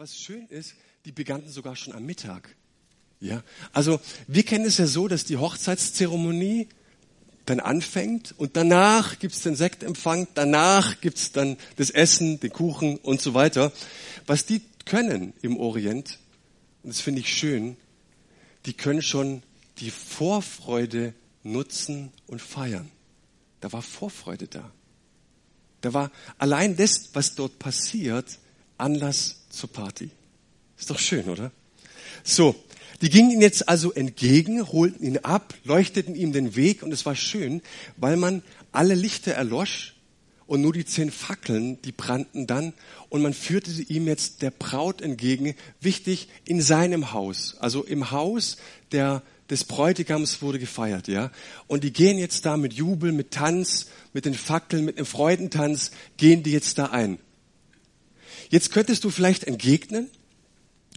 [0.00, 2.56] was schön ist, die begannen sogar schon am Mittag.
[3.20, 3.42] Ja,
[3.74, 6.68] also wir kennen es ja so, dass die Hochzeitszeremonie
[7.44, 13.20] dann anfängt und danach gibt's den Sektempfang, danach gibt's dann das Essen, den Kuchen und
[13.20, 13.72] so weiter.
[14.24, 16.18] Was die können im Orient,
[16.82, 17.76] und das finde ich schön,
[18.64, 19.42] die können schon
[19.80, 21.12] die Vorfreude
[21.42, 22.90] nutzen und feiern.
[23.60, 24.72] Da war Vorfreude da.
[25.82, 28.38] Da war allein das, was dort passiert,
[28.80, 30.10] Anlass zur Party.
[30.78, 31.52] Ist doch schön, oder?
[32.24, 32.54] So,
[33.02, 37.06] die gingen ihm jetzt also entgegen, holten ihn ab, leuchteten ihm den Weg und es
[37.06, 37.62] war schön,
[37.96, 38.42] weil man
[38.72, 39.94] alle Lichter erlosch
[40.46, 42.74] und nur die zehn Fackeln, die brannten dann
[43.08, 48.56] und man führte ihm jetzt der Braut entgegen, wichtig, in seinem Haus, also im Haus
[48.92, 51.30] der des Bräutigams wurde gefeiert, ja.
[51.66, 55.90] Und die gehen jetzt da mit Jubel, mit Tanz, mit den Fackeln, mit dem Freudentanz,
[56.16, 57.18] gehen die jetzt da ein.
[58.50, 60.10] Jetzt könntest du vielleicht entgegnen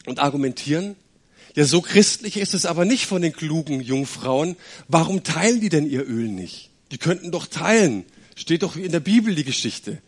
[0.05, 0.95] und argumentieren,
[1.55, 4.55] ja, so christlich ist es aber nicht von den klugen Jungfrauen.
[4.87, 6.71] Warum teilen die denn ihr Öl nicht?
[6.91, 8.05] Die könnten doch teilen.
[8.35, 10.01] Steht doch in der Bibel die Geschichte.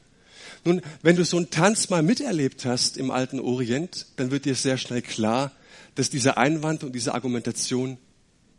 [0.63, 4.55] Nun, wenn du so einen Tanz mal miterlebt hast im alten Orient, dann wird dir
[4.55, 5.51] sehr schnell klar,
[5.93, 7.99] dass dieser Einwand und diese Argumentation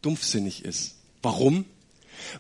[0.03, 0.95] dumpfsinnig ist.
[1.23, 1.65] Warum?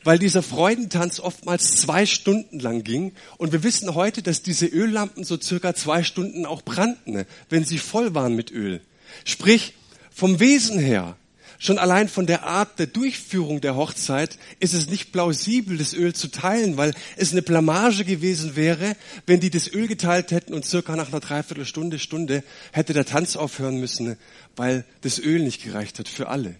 [0.05, 5.25] Weil dieser Freudentanz oftmals zwei Stunden lang ging und wir wissen heute, dass diese Öllampen
[5.25, 8.81] so circa zwei Stunden auch brannten, wenn sie voll waren mit Öl.
[9.25, 9.75] Sprich,
[10.11, 11.17] vom Wesen her,
[11.59, 16.14] schon allein von der Art der Durchführung der Hochzeit, ist es nicht plausibel, das Öl
[16.14, 20.64] zu teilen, weil es eine Blamage gewesen wäre, wenn die das Öl geteilt hätten und
[20.64, 22.42] circa nach einer Dreiviertelstunde, Stunde
[22.73, 24.17] hätte der Tanz aufhören müssen,
[24.57, 26.57] weil das Öl nicht gereicht hat für alle.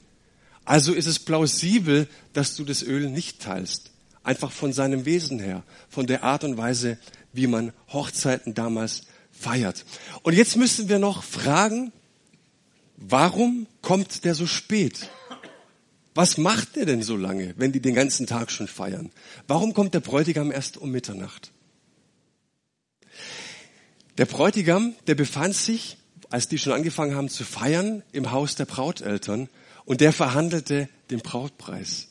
[0.67, 3.93] Also ist es plausibel, dass du das Öl nicht teilst.
[4.25, 6.99] Einfach von seinem Wesen her, von der Art und Weise,
[7.33, 9.85] wie man Hochzeiten damals feiert.
[10.23, 11.93] Und jetzt müssen wir noch fragen,
[12.97, 15.09] warum kommt der so spät?
[16.15, 19.11] Was macht der denn so lange, wenn die den ganzen Tag schon feiern?
[19.47, 21.53] Warum kommt der Bräutigam erst um Mitternacht?
[24.19, 25.99] Der Bräutigam, der befand sich,
[26.31, 29.49] als die schon angefangen haben zu feiern, im Haus der Brauteltern
[29.87, 32.09] und der verhandelte den Brautpreis.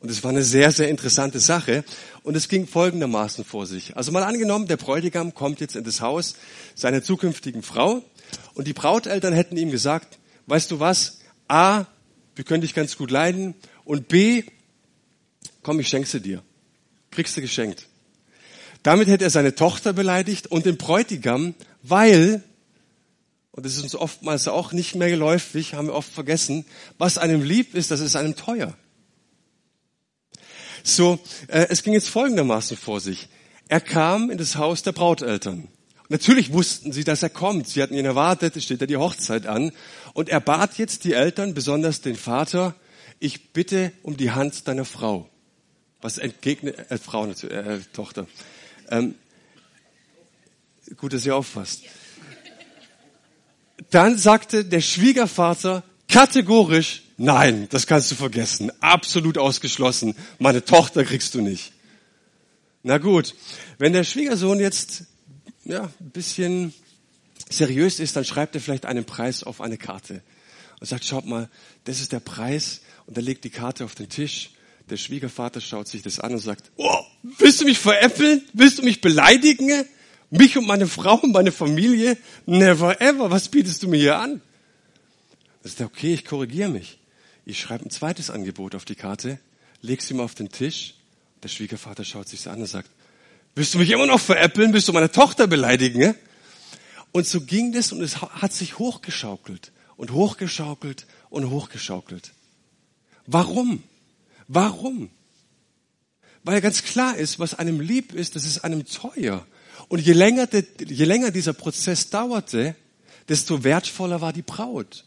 [0.00, 1.82] Und es war eine sehr, sehr interessante Sache.
[2.24, 3.96] Und es ging folgendermaßen vor sich.
[3.96, 6.34] Also mal angenommen, der Bräutigam kommt jetzt in das Haus
[6.74, 8.04] seiner zukünftigen Frau
[8.52, 11.86] und die Brauteltern hätten ihm gesagt, weißt du was, A,
[12.36, 13.54] wir können dich ganz gut leiden
[13.84, 14.44] und B,
[15.62, 16.42] komm, ich schenke sie dir.
[17.10, 17.86] Kriegst du geschenkt.
[18.82, 22.42] Damit hätte er seine Tochter beleidigt und den Bräutigam, weil
[23.54, 26.64] und das ist uns oftmals auch nicht mehr geläufig, haben wir oft vergessen,
[26.98, 28.76] was einem lieb ist, das ist einem teuer.
[30.82, 33.28] So, äh, es ging jetzt folgendermaßen vor sich.
[33.68, 35.68] Er kam in das Haus der Brauteltern.
[36.08, 37.68] Natürlich wussten sie, dass er kommt.
[37.68, 39.70] Sie hatten ihn erwartet, es steht ja die Hochzeit an.
[40.14, 42.74] Und er bat jetzt die Eltern, besonders den Vater,
[43.20, 45.30] ich bitte um die Hand deiner Frau.
[46.00, 48.26] Was entgegnet, äh, Frau, äh, Tochter.
[48.90, 49.14] Ähm,
[50.96, 51.84] gut, dass ihr aufpasst.
[53.94, 61.36] Dann sagte der Schwiegervater kategorisch, nein, das kannst du vergessen, absolut ausgeschlossen, meine Tochter kriegst
[61.36, 61.72] du nicht.
[62.82, 63.36] Na gut,
[63.78, 65.04] wenn der Schwiegersohn jetzt
[65.64, 66.74] ja, ein bisschen
[67.48, 70.22] seriös ist, dann schreibt er vielleicht einen Preis auf eine Karte
[70.80, 71.48] und sagt, schaut mal,
[71.84, 74.50] das ist der Preis und er legt die Karte auf den Tisch.
[74.90, 76.98] Der Schwiegervater schaut sich das an und sagt, oh,
[77.38, 78.42] willst du mich veräppeln?
[78.54, 79.84] Willst du mich beleidigen?
[80.36, 82.16] Mich und meine Frau und meine Familie?
[82.44, 83.30] Never ever.
[83.30, 84.40] Was bietest du mir hier an?
[85.62, 86.98] Das ist okay, ich korrigiere mich.
[87.46, 89.38] Ich schreibe ein zweites Angebot auf die Karte,
[89.80, 90.94] leg's ihm auf den Tisch.
[91.44, 92.90] Der Schwiegervater schaut sich an und sagt,
[93.54, 94.72] willst du mich immer noch veräppeln?
[94.72, 96.16] Willst du meine Tochter beleidigen?
[97.12, 102.32] Und so ging das und es hat sich hochgeschaukelt und hochgeschaukelt und hochgeschaukelt.
[103.26, 103.84] Warum?
[104.48, 105.10] Warum?
[106.42, 109.46] Weil ganz klar ist, was einem lieb ist, das ist einem teuer.
[109.88, 110.48] Und je länger,
[110.86, 112.74] je länger dieser Prozess dauerte,
[113.28, 115.04] desto wertvoller war die Braut.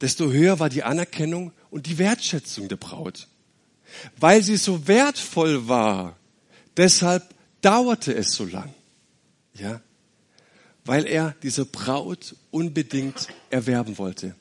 [0.00, 3.28] Desto höher war die Anerkennung und die Wertschätzung der Braut.
[4.18, 6.16] Weil sie so wertvoll war,
[6.76, 7.22] deshalb
[7.62, 8.74] dauerte es so lang.
[9.54, 9.80] Ja?
[10.84, 14.34] Weil er diese Braut unbedingt erwerben wollte.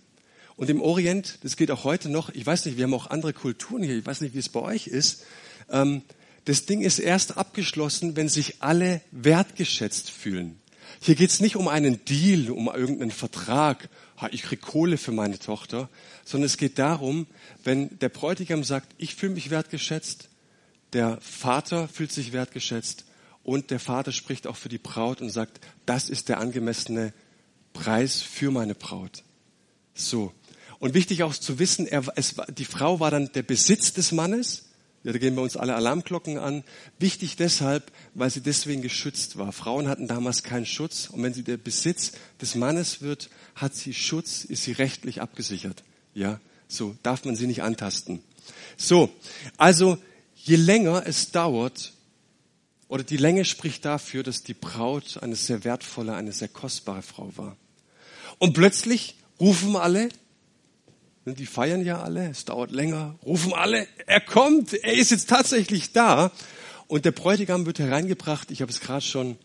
[0.58, 3.34] Und im Orient, das geht auch heute noch, ich weiß nicht, wir haben auch andere
[3.34, 5.24] Kulturen hier, ich weiß nicht, wie es bei euch ist,
[5.70, 6.02] ähm,
[6.46, 10.60] das Ding ist erst abgeschlossen, wenn sich alle wertgeschätzt fühlen.
[11.02, 13.90] Hier geht es nicht um einen Deal, um irgendeinen Vertrag,
[14.32, 15.90] ich krieg Kohle für meine Tochter,
[16.24, 17.28] sondern es geht darum,
[17.64, 20.30] wenn der Bräutigam sagt, ich fühle mich wertgeschätzt,
[20.94, 23.06] der Vater fühlt sich wertgeschätzt
[23.44, 27.14] und der Vater spricht auch für die Braut und sagt, das ist der angemessene
[27.74, 29.24] Preis für meine Braut.
[29.94, 30.32] So.
[30.80, 34.70] Und wichtig auch zu wissen, er, es, die Frau war dann der Besitz des Mannes.
[35.06, 36.64] Ja, da gehen bei uns alle Alarmglocken an.
[36.98, 39.52] Wichtig deshalb, weil sie deswegen geschützt war.
[39.52, 41.12] Frauen hatten damals keinen Schutz.
[41.12, 45.84] Und wenn sie der Besitz des Mannes wird, hat sie Schutz, ist sie rechtlich abgesichert.
[46.16, 48.24] Ja, so darf man sie nicht antasten.
[48.78, 49.12] So,
[49.58, 50.00] also
[50.38, 51.94] je länger es dauert,
[52.88, 57.32] oder die Länge spricht dafür, dass die Braut eine sehr wertvolle, eine sehr kostbare Frau
[57.36, 57.58] war.
[58.40, 60.10] Und plötzlich rufen alle,
[61.34, 65.92] die feiern ja alle, es dauert länger, rufen alle, er kommt, er ist jetzt tatsächlich
[65.92, 66.32] da.
[66.88, 69.38] Und der Bräutigam wird hereingebracht, ich habe es gerade schon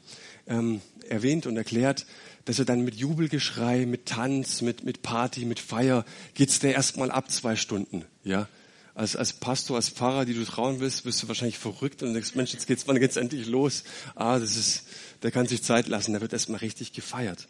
[0.47, 2.05] ähm, erwähnt und erklärt,
[2.45, 6.05] dass er dann mit Jubelgeschrei, mit Tanz, mit, mit Party, mit Feier,
[6.35, 8.47] geht's der erstmal ab zwei Stunden, ja.
[8.93, 12.35] Als, als Pastor, als Pfarrer, die du trauen willst, bist du wahrscheinlich verrückt und denkst,
[12.35, 13.85] Mensch, jetzt geht's mal jetzt endlich los.
[14.15, 14.85] Ah, das ist,
[15.23, 17.49] der kann sich Zeit lassen, da wird erstmal richtig gefeiert.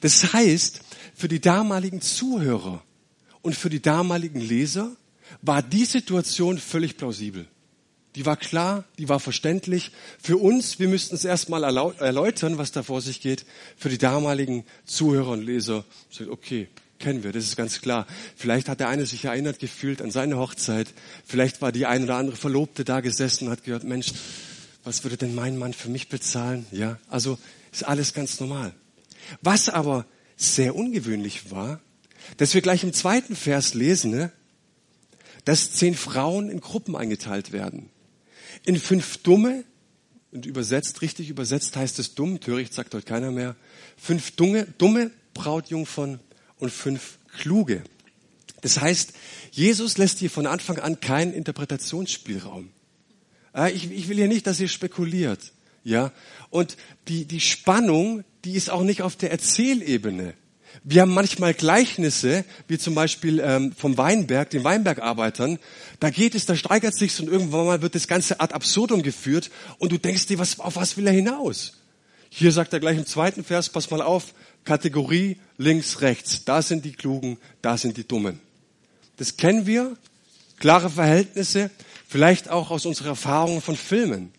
[0.00, 0.80] Das heißt,
[1.14, 2.82] für die damaligen Zuhörer
[3.42, 4.90] und für die damaligen Leser
[5.42, 7.46] war die Situation völlig plausibel.
[8.14, 9.92] Die war klar, die war verständlich.
[10.20, 13.44] Für uns, wir müssten es erstmal erläutern, was da vor sich geht.
[13.76, 15.84] Für die damaligen Zuhörer und Leser,
[16.28, 16.68] okay,
[16.98, 18.06] kennen wir, das ist ganz klar.
[18.34, 20.88] Vielleicht hat der eine sich erinnert gefühlt an seine Hochzeit.
[21.24, 24.12] Vielleicht war die ein oder andere Verlobte da gesessen und hat gehört, Mensch,
[24.82, 26.66] was würde denn mein Mann für mich bezahlen?
[26.72, 27.38] Ja, also
[27.70, 28.74] ist alles ganz normal.
[29.42, 30.06] Was aber
[30.36, 31.80] sehr ungewöhnlich war,
[32.36, 34.32] dass wir gleich im zweiten Vers lesen, ne,
[35.44, 37.90] dass zehn Frauen in Gruppen eingeteilt werden.
[38.64, 39.64] In fünf dumme,
[40.30, 43.56] und übersetzt, richtig übersetzt heißt es dumm, töricht sagt heute keiner mehr,
[43.96, 46.20] fünf dumme, dumme Brautjungfern
[46.58, 47.82] und fünf kluge.
[48.60, 49.12] Das heißt,
[49.52, 52.70] Jesus lässt hier von Anfang an keinen Interpretationsspielraum.
[53.72, 55.52] Ich, ich will hier nicht, dass ihr spekuliert.
[55.84, 56.12] Ja,
[56.50, 56.76] und
[57.06, 60.34] die, die Spannung, die ist auch nicht auf der Erzählebene.
[60.84, 65.58] Wir haben manchmal Gleichnisse, wie zum Beispiel ähm, vom Weinberg, den Weinbergarbeitern.
[66.00, 69.50] Da geht es, da steigert sich's und irgendwann mal wird das ganze ad absurdum geführt
[69.78, 71.74] und du denkst dir, was, auf was will er hinaus?
[72.30, 74.34] Hier sagt er gleich im zweiten Vers, pass mal auf,
[74.64, 76.44] Kategorie links, rechts.
[76.44, 78.40] Da sind die Klugen, da sind die Dummen.
[79.16, 79.96] Das kennen wir,
[80.58, 81.70] klare Verhältnisse,
[82.06, 84.32] vielleicht auch aus unserer Erfahrung von Filmen.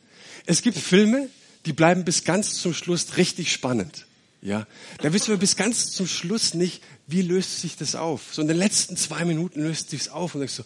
[0.45, 1.29] Es gibt Filme,
[1.65, 4.05] die bleiben bis ganz zum Schluss richtig spannend.
[4.41, 4.65] Ja,
[5.01, 8.33] da wissen wir bis ganz zum Schluss nicht, wie löst sich das auf.
[8.33, 10.63] So in den letzten zwei Minuten löst sich's auf und denkst so,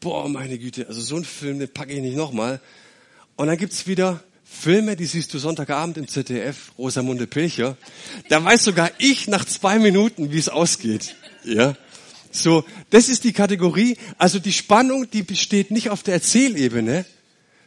[0.00, 2.60] boah, meine Güte, also so ein Film, den packe ich nicht nochmal.
[3.36, 7.76] Und dann gibt's wieder Filme, die siehst du Sonntagabend im ZDF, Rosamunde Pilcher.
[8.28, 11.14] Da weiß sogar ich nach zwei Minuten, wie es ausgeht.
[11.44, 11.76] Ja,
[12.32, 13.96] so, das ist die Kategorie.
[14.18, 17.04] Also die Spannung, die besteht nicht auf der Erzählebene,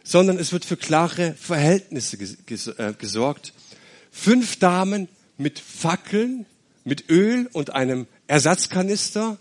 [0.03, 3.53] sondern es wird für klare Verhältnisse äh, gesorgt.
[4.11, 6.45] Fünf Damen mit Fackeln,
[6.83, 9.37] mit Öl und einem Ersatzkanister.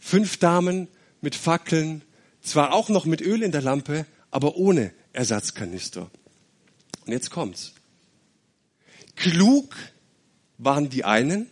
[0.00, 0.88] Fünf Damen
[1.20, 2.02] mit Fackeln,
[2.42, 6.10] zwar auch noch mit Öl in der Lampe, aber ohne Ersatzkanister.
[7.06, 7.74] Und jetzt kommt's.
[9.16, 9.74] Klug
[10.58, 11.48] waren die einen,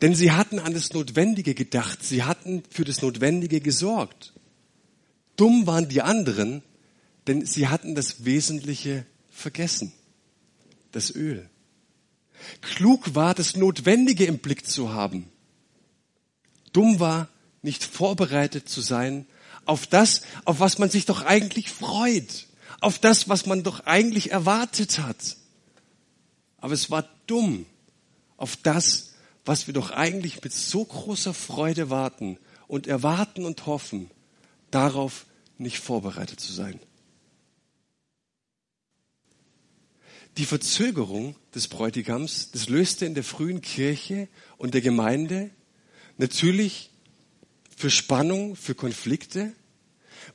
[0.00, 4.32] denn sie hatten an das Notwendige gedacht, sie hatten für das Notwendige gesorgt.
[5.36, 6.62] Dumm waren die anderen,
[7.26, 9.92] denn sie hatten das Wesentliche vergessen,
[10.92, 11.48] das Öl.
[12.60, 15.28] Klug war, das Notwendige im Blick zu haben.
[16.72, 17.28] Dumm war,
[17.62, 19.26] nicht vorbereitet zu sein
[19.64, 22.46] auf das, auf was man sich doch eigentlich freut,
[22.80, 25.36] auf das, was man doch eigentlich erwartet hat.
[26.58, 27.66] Aber es war dumm,
[28.36, 34.10] auf das, was wir doch eigentlich mit so großer Freude warten und erwarten und hoffen,
[34.70, 35.26] darauf
[35.58, 36.80] nicht vorbereitet zu sein.
[40.38, 45.50] Die Verzögerung des Bräutigams, das löste in der frühen Kirche und der Gemeinde
[46.16, 46.90] natürlich
[47.76, 49.52] für Spannung, für Konflikte,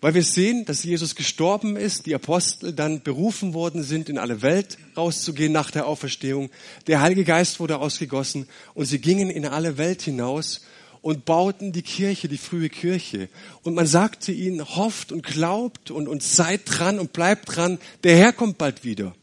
[0.01, 4.41] weil wir sehen, dass Jesus gestorben ist, die Apostel dann berufen worden sind, in alle
[4.43, 6.51] Welt rauszugehen nach der Auferstehung.
[6.85, 10.61] Der Heilige Geist wurde ausgegossen und sie gingen in alle Welt hinaus
[11.01, 13.29] und bauten die Kirche, die frühe Kirche.
[13.63, 18.17] Und man sagte ihnen, hofft und glaubt und, und seid dran und bleibt dran, der
[18.17, 19.15] Herr kommt bald wieder.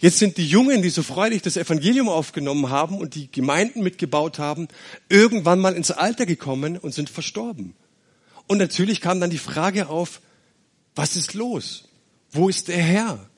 [0.00, 4.38] Jetzt sind die Jungen, die so freudig das Evangelium aufgenommen haben und die Gemeinden mitgebaut
[4.38, 4.66] haben,
[5.10, 7.74] irgendwann mal ins Alter gekommen und sind verstorben.
[8.46, 10.22] Und natürlich kam dann die Frage auf,
[10.94, 11.84] was ist los?
[12.32, 13.28] Wo ist der Herr?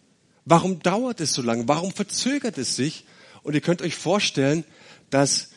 [0.45, 1.67] Warum dauert es so lange?
[1.67, 3.07] Warum verzögert es sich?
[3.43, 4.65] Und ihr könnt euch vorstellen,
[5.11, 5.51] dass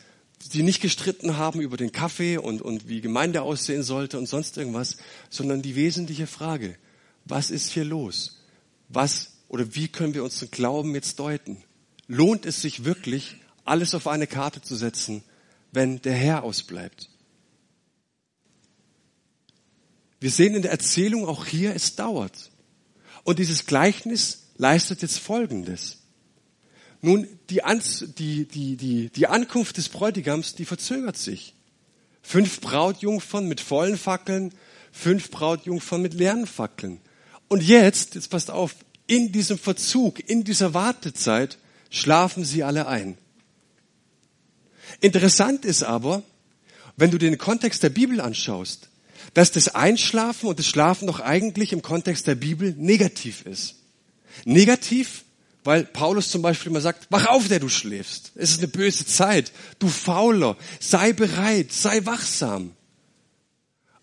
[0.52, 4.58] die nicht gestritten haben über den Kaffee und, und wie Gemeinde aussehen sollte und sonst
[4.58, 4.96] irgendwas,
[5.30, 6.76] sondern die wesentliche Frage,
[7.24, 8.42] was ist hier los?
[8.88, 11.56] Was oder wie können wir unseren Glauben jetzt deuten?
[12.08, 15.24] Lohnt es sich wirklich, alles auf eine Karte zu setzen,
[15.72, 17.08] wenn der Herr ausbleibt.
[20.20, 22.50] Wir sehen in der Erzählung auch hier, es dauert.
[23.24, 26.02] Und dieses Gleichnis leistet jetzt Folgendes.
[27.00, 27.62] Nun, die,
[28.18, 31.54] die, die, die, die Ankunft des Bräutigams, die verzögert sich.
[32.20, 34.52] Fünf Brautjungfern mit vollen Fackeln,
[34.92, 37.00] fünf Brautjungfern mit leeren Fackeln.
[37.48, 38.74] Und jetzt, jetzt passt auf,
[39.06, 41.58] in diesem Verzug, in dieser Wartezeit
[41.90, 43.16] schlafen sie alle ein.
[45.00, 46.22] Interessant ist aber,
[46.96, 48.88] wenn du den Kontext der Bibel anschaust,
[49.34, 53.76] dass das Einschlafen und das Schlafen doch eigentlich im Kontext der Bibel negativ ist.
[54.44, 55.24] Negativ,
[55.62, 58.32] weil Paulus zum Beispiel immer sagt, wach auf, der du schläfst.
[58.34, 59.52] Es ist eine böse Zeit.
[59.78, 62.72] Du Fauler, sei bereit, sei wachsam.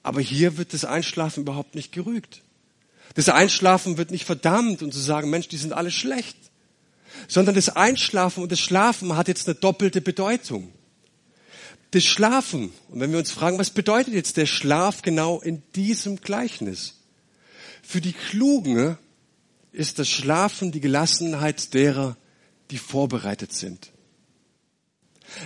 [0.04, 2.43] Aber hier wird das Einschlafen überhaupt nicht gerügt.
[3.16, 6.38] Das Einschlafen wird nicht verdammt und zu sagen, Mensch, die sind alle schlecht.
[7.28, 10.74] Sondern das Einschlafen und das Schlafen hat jetzt eine doppelte Bedeutung
[11.94, 12.74] das Schlafen.
[12.90, 17.00] Und wenn wir uns fragen, was bedeutet jetzt der Schlaf genau in diesem Gleichnis?
[17.84, 18.98] Für die Klugen
[19.72, 22.18] ist das Schlafen die Gelassenheit derer,
[22.72, 23.92] die vorbereitet sind.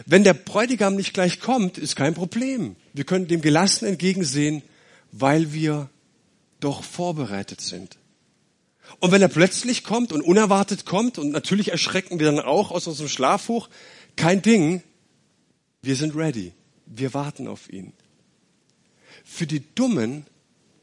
[0.06, 2.76] Wenn der Bräutigam nicht gleich kommt, ist kein Problem.
[2.94, 4.62] Wir können dem gelassen entgegensehen,
[5.12, 5.90] weil wir
[6.60, 7.98] doch vorbereitet sind.
[9.00, 12.88] Und wenn er plötzlich kommt und unerwartet kommt, und natürlich erschrecken wir dann auch aus
[12.88, 13.70] unserem Schlaf hoch,
[14.16, 14.82] kein Ding,
[15.82, 16.54] wir sind ready.
[16.86, 17.94] Wir warten auf ihn.
[19.26, 20.26] Für die Dummen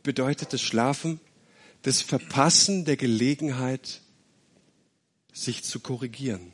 [0.02, 1.18] bedeutet das Schlafen
[1.84, 4.00] das Verpassen der Gelegenheit,
[5.34, 6.52] sich zu korrigieren,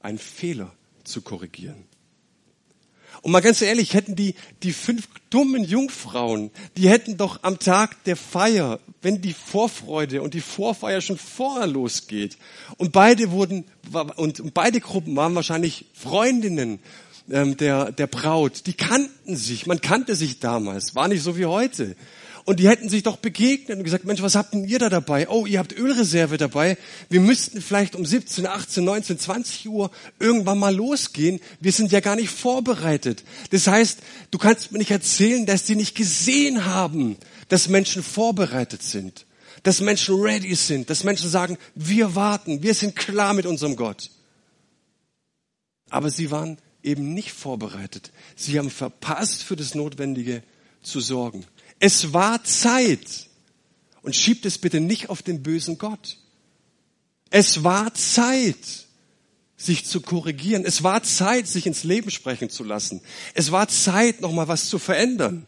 [0.00, 0.74] einen Fehler
[1.04, 1.84] zu korrigieren.
[3.22, 8.02] Und mal ganz ehrlich, hätten die, die fünf dummen Jungfrauen, die hätten doch am Tag
[8.04, 12.38] der Feier, wenn die Vorfreude und die Vorfeier schon vorher losgeht,
[12.76, 13.64] und beide wurden,
[14.16, 16.80] und beide Gruppen waren wahrscheinlich Freundinnen
[17.30, 21.46] ähm, der, der Braut, die kannten sich, man kannte sich damals, war nicht so wie
[21.46, 21.96] heute.
[22.46, 25.28] Und die hätten sich doch begegnet und gesagt, Mensch, was habt denn ihr da dabei?
[25.28, 26.78] Oh, ihr habt Ölreserve dabei.
[27.08, 31.40] Wir müssten vielleicht um 17, 18, 19, 20 Uhr irgendwann mal losgehen.
[31.60, 33.24] Wir sind ja gar nicht vorbereitet.
[33.50, 33.98] Das heißt,
[34.30, 37.16] du kannst mir nicht erzählen, dass die nicht gesehen haben,
[37.48, 39.26] dass Menschen vorbereitet sind.
[39.64, 40.88] Dass Menschen ready sind.
[40.88, 42.62] Dass Menschen sagen, wir warten.
[42.62, 44.12] Wir sind klar mit unserem Gott.
[45.90, 48.12] Aber sie waren eben nicht vorbereitet.
[48.36, 50.44] Sie haben verpasst, für das Notwendige
[50.80, 51.44] zu sorgen.
[51.78, 53.28] Es war Zeit.
[54.02, 56.18] Und schiebt es bitte nicht auf den bösen Gott.
[57.30, 58.86] Es war Zeit,
[59.56, 60.64] sich zu korrigieren.
[60.64, 63.00] Es war Zeit, sich ins Leben sprechen zu lassen.
[63.34, 65.46] Es war Zeit, nochmal was zu verändern.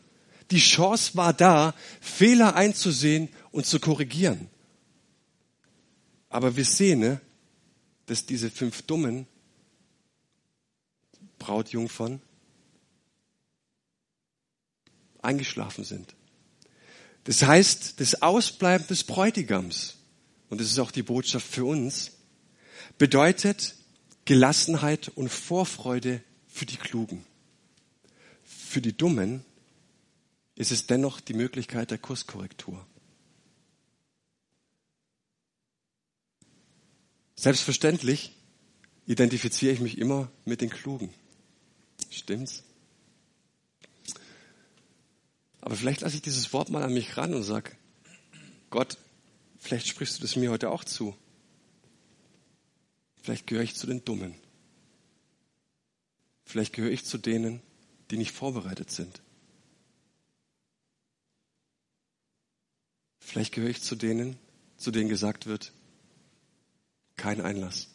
[0.51, 4.49] Die Chance war da, Fehler einzusehen und zu korrigieren.
[6.31, 7.21] Aber wir sehen, ne,
[8.07, 9.27] dass diese fünf Dummen
[11.39, 12.21] Brautjungfern
[15.23, 16.15] eingeschlafen sind.
[17.29, 19.99] Das heißt, das Ausbleiben des Bräutigams,
[20.49, 22.13] und das ist auch die Botschaft für uns,
[22.97, 23.75] bedeutet
[24.25, 27.27] Gelassenheit und Vorfreude für die Klugen.
[28.45, 29.45] Für die Dummen
[30.55, 32.87] ist es dennoch die Möglichkeit der Kurskorrektur.
[37.37, 38.33] Selbstverständlich
[39.05, 41.13] identifiziere ich mich immer mit den Klugen.
[42.09, 42.63] Stimmt's?
[45.61, 47.77] Aber vielleicht lasse ich dieses Wort mal an mich ran und sag,
[48.71, 48.99] Gott,
[49.59, 51.17] vielleicht sprichst du das mir heute auch zu.
[53.23, 54.35] Vielleicht gehöre ich zu den Dummen.
[56.45, 57.61] Vielleicht gehöre ich zu denen,
[58.11, 59.21] die nicht vorbereitet sind.
[63.19, 64.38] Vielleicht gehöre ich zu denen,
[64.79, 65.73] zu denen gesagt wird,
[67.17, 67.88] kein Einlass.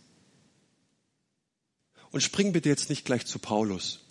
[2.12, 4.02] Und spring bitte jetzt nicht gleich zu Paulus.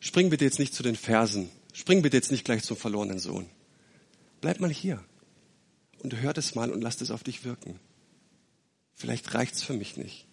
[0.00, 1.50] Spring bitte jetzt nicht zu den Versen.
[1.72, 3.48] Spring bitte jetzt nicht gleich zum verlorenen Sohn.
[4.40, 5.02] Bleib mal hier
[6.00, 7.78] und hör das mal und lass das auf dich wirken.
[8.94, 10.26] Vielleicht reicht's für mich nicht.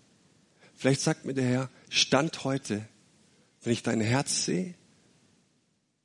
[0.75, 2.88] Vielleicht sagt mir der Herr, Stand heute,
[3.63, 4.75] wenn ich dein Herz sehe,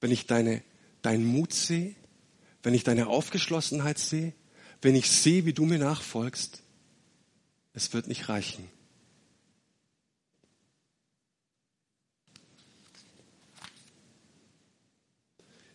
[0.00, 0.62] wenn ich deine,
[1.02, 1.94] deinen Mut sehe,
[2.62, 4.32] wenn ich deine Aufgeschlossenheit sehe,
[4.82, 6.62] wenn ich sehe, wie du mir nachfolgst,
[7.72, 8.68] es wird nicht reichen.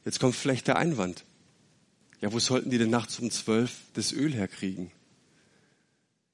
[0.10, 1.24] Jetzt kommt vielleicht der Einwand.
[2.20, 4.90] Ja, wo sollten die denn nachts um zwölf das Öl herkriegen?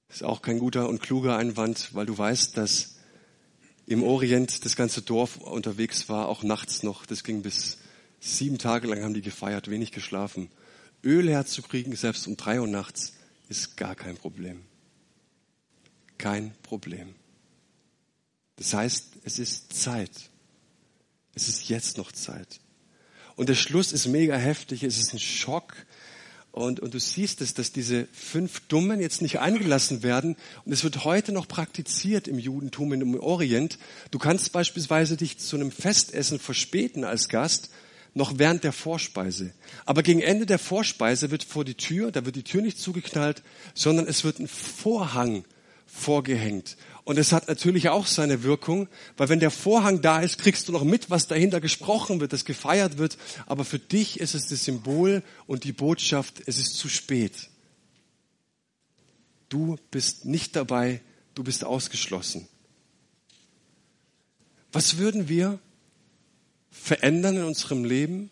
[0.08, 2.96] Ist auch kein guter und kluger Einwand, weil du weißt, dass
[3.86, 7.06] im Orient das ganze Dorf unterwegs war, auch nachts noch.
[7.06, 7.78] Das ging bis
[8.22, 10.50] sieben Tage lang haben die gefeiert, wenig geschlafen.
[11.04, 13.12] Öl herzukriegen, selbst um drei Uhr nachts,
[13.50, 14.62] ist gar kein Problem.
[16.18, 17.14] Kein Problem.
[18.56, 20.30] Das heißt, es ist Zeit.
[21.34, 22.62] Es ist jetzt noch Zeit.
[23.36, 25.74] Und der Schluss ist mega heftig, es ist ein Schock.
[26.52, 30.38] Und, und du siehst es, dass diese fünf Dummen jetzt nicht eingelassen werden.
[30.64, 33.78] Und es wird heute noch praktiziert im Judentum im Orient.
[34.12, 37.72] Du kannst beispielsweise dich zu einem Festessen verspäten als Gast,
[38.14, 39.52] noch während der Vorspeise.
[39.86, 43.44] Aber gegen Ende der Vorspeise wird vor die Tür, da wird die Tür nicht zugeknallt,
[43.74, 45.44] sondern es wird ein Vorhang
[45.86, 46.78] vorgehängt.
[47.06, 50.72] Und es hat natürlich auch seine Wirkung, weil wenn der Vorhang da ist, kriegst du
[50.72, 53.18] noch mit, was dahinter gesprochen wird, das gefeiert wird.
[53.46, 57.50] Aber für dich ist es das Symbol und die Botschaft, es ist zu spät.
[59.50, 61.02] Du bist nicht dabei,
[61.36, 62.48] du bist ausgeschlossen.
[64.72, 65.60] Was würden wir
[66.72, 68.32] verändern in unserem Leben,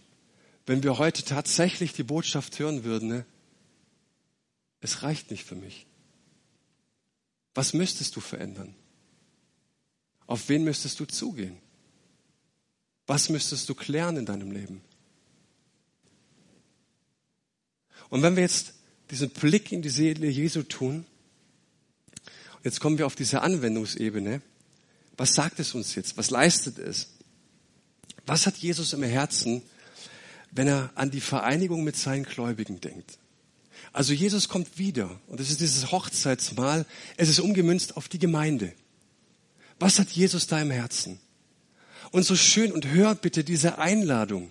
[0.65, 3.07] wenn wir heute tatsächlich die Botschaft hören würden?
[3.07, 3.25] Ne?
[4.81, 5.85] Es reicht nicht für mich.
[7.53, 8.75] Was müsstest du verändern?
[10.25, 11.57] Auf wen müsstest du zugehen?
[13.05, 14.81] Was müsstest du klären in deinem Leben?
[18.09, 18.73] Und wenn wir jetzt
[19.11, 21.05] diesen Blick in die Seele Jesu tun,
[22.63, 24.41] jetzt kommen wir auf diese Anwendungsebene,
[25.17, 26.17] was sagt es uns jetzt?
[26.17, 27.09] Was leistet es?
[28.25, 29.61] Was hat Jesus im Herzen,
[30.51, 33.17] wenn er an die Vereinigung mit seinen Gläubigen denkt?
[33.93, 36.85] Also Jesus kommt wieder und es ist dieses Hochzeitsmahl,
[37.15, 38.73] es ist umgemünzt auf die Gemeinde.
[39.79, 41.19] Was hat Jesus da im Herzen?
[42.11, 44.49] Und so schön und hör bitte diese Einladung.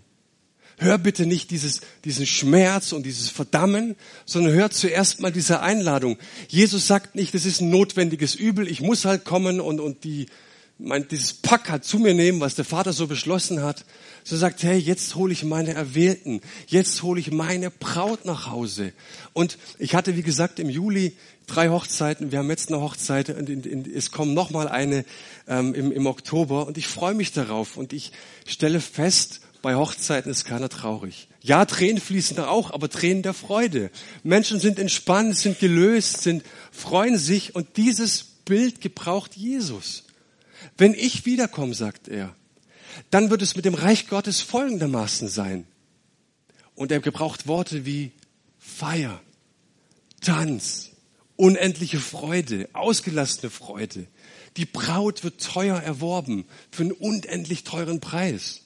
[0.79, 3.97] Hör bitte nicht dieses, diesen Schmerz und dieses Verdammen,
[4.27, 6.19] sondern hör zuerst mal diese Einladung.
[6.49, 10.27] Jesus sagt nicht, das ist ein notwendiges Übel, ich muss halt kommen und, und die,
[10.83, 13.85] mein, dieses Pack hat zu mir nehmen, was der Vater so beschlossen hat,
[14.25, 18.93] so sagt, hey, jetzt hole ich meine Erwählten, jetzt hole ich meine Braut nach Hause.
[19.33, 23.49] Und ich hatte, wie gesagt, im Juli drei Hochzeiten, wir haben jetzt eine Hochzeit und
[23.49, 25.05] in, in, es kommt noch mal eine
[25.49, 28.12] ähm, im, im Oktober und ich freue mich darauf und ich
[28.47, 31.29] stelle fest, bei Hochzeiten ist keiner traurig.
[31.40, 33.90] Ja, Tränen fließen da auch, aber Tränen der Freude.
[34.25, 36.42] Menschen sind entspannt, sind gelöst, sind,
[36.73, 40.05] freuen sich und dieses Bild gebraucht Jesus.
[40.77, 42.35] Wenn ich wiederkomme, sagt er,
[43.11, 45.67] dann wird es mit dem Reich Gottes folgendermaßen sein.
[46.75, 48.13] Und er gebraucht Worte wie
[48.59, 49.21] Feier,
[50.21, 50.91] Tanz,
[51.37, 54.07] unendliche Freude, ausgelassene Freude.
[54.57, 58.63] Die Braut wird teuer erworben für einen unendlich teuren Preis.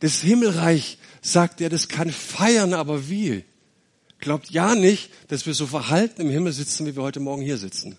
[0.00, 3.44] Das Himmelreich, sagt er, das kann feiern, aber wie?
[4.18, 7.56] Glaubt ja nicht, dass wir so verhalten im Himmel sitzen, wie wir heute Morgen hier
[7.56, 7.96] sitzen.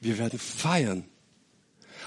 [0.00, 1.04] Wir werden feiern.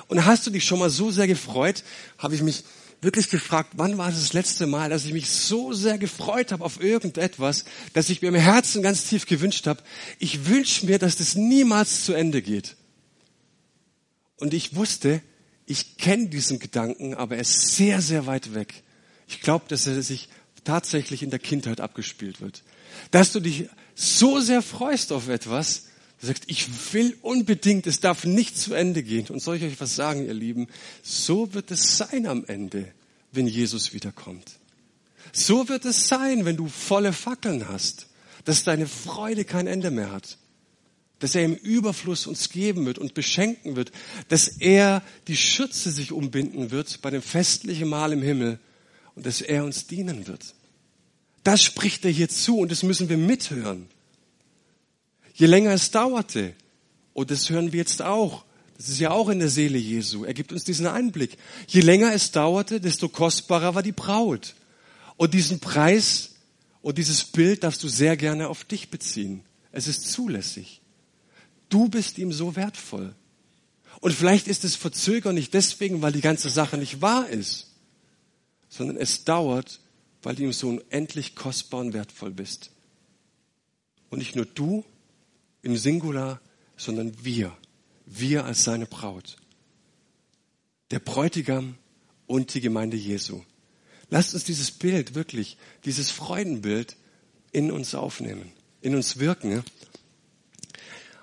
[0.08, 1.84] Und hast du dich schon mal so sehr gefreut,
[2.18, 2.64] habe ich mich
[3.02, 6.64] wirklich gefragt, wann war das, das letzte Mal, dass ich mich so sehr gefreut habe
[6.64, 9.84] auf irgendetwas, dass ich mir im Herzen ganz tief gewünscht habe,
[10.20, 12.76] ich wünsche mir, dass das niemals zu Ende geht.
[14.38, 15.22] Und ich wusste,
[15.66, 18.84] ich kenne diesen Gedanken, aber er ist sehr, sehr weit weg.
[19.28, 20.30] Ich glaube, dass er sich
[20.64, 22.64] tatsächlich in der Kindheit abgespielt wird.
[23.12, 25.88] Dass du dich so sehr freust auf etwas,
[26.20, 29.28] Du sagst, ich will unbedingt, es darf nicht zu Ende gehen.
[29.28, 30.68] Und soll ich euch was sagen, ihr Lieben?
[31.04, 32.92] So wird es sein am Ende,
[33.32, 34.60] wenn Jesus wiederkommt.
[35.32, 38.08] So wird es sein, wenn du volle Fackeln hast,
[38.46, 40.38] dass deine Freude kein Ende mehr hat.
[41.20, 43.92] Dass er im Überfluss uns geben wird und beschenken wird.
[44.28, 48.60] Dass er die Schürze sich umbinden wird bei dem festlichen Mahl im Himmel
[49.14, 50.56] und dass er uns dienen wird.
[51.44, 53.88] Das spricht er hier zu und das müssen wir mithören.
[55.38, 56.56] Je länger es dauerte,
[57.14, 58.44] und das hören wir jetzt auch,
[58.76, 61.38] das ist ja auch in der Seele Jesu, er gibt uns diesen Einblick.
[61.68, 64.56] Je länger es dauerte, desto kostbarer war die Braut.
[65.16, 66.32] Und diesen Preis
[66.82, 69.44] und dieses Bild darfst du sehr gerne auf dich beziehen.
[69.72, 70.82] Es ist zulässig.
[71.70, 73.14] Du bist ihm so wertvoll.
[74.00, 77.68] Und vielleicht ist es Verzögern nicht deswegen, weil die ganze Sache nicht wahr ist,
[78.70, 79.82] sondern es dauert,
[80.24, 82.72] weil du ihm so unendlich kostbar und wertvoll bist.
[84.10, 84.84] Und nicht nur du,
[85.68, 86.40] im Singular,
[86.78, 87.56] sondern wir.
[88.06, 89.36] Wir als seine Braut.
[90.92, 91.76] Der Bräutigam
[92.26, 93.44] und die Gemeinde Jesu.
[94.10, 96.96] Lasst uns dieses Bild wirklich, dieses Freudenbild
[97.52, 99.62] in uns aufnehmen, in uns wirken.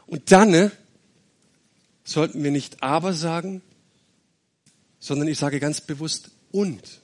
[0.07, 0.71] Und dann ne,
[2.05, 3.63] sollten wir nicht aber sagen,
[4.99, 7.01] sondern ich sage ganz bewusst und.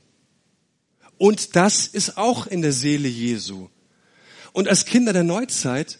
[1.16, 3.70] Und das ist auch in der Seele Jesu.
[4.52, 5.99] Und als Kinder der Neuzeit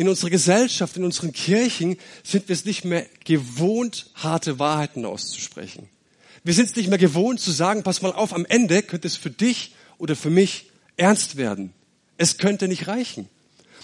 [0.00, 5.90] in unserer Gesellschaft, in unseren Kirchen sind wir es nicht mehr gewohnt, harte Wahrheiten auszusprechen.
[6.42, 9.16] Wir sind es nicht mehr gewohnt zu sagen, pass mal auf, am Ende könnte es
[9.16, 11.74] für dich oder für mich ernst werden.
[12.16, 13.28] Es könnte nicht reichen.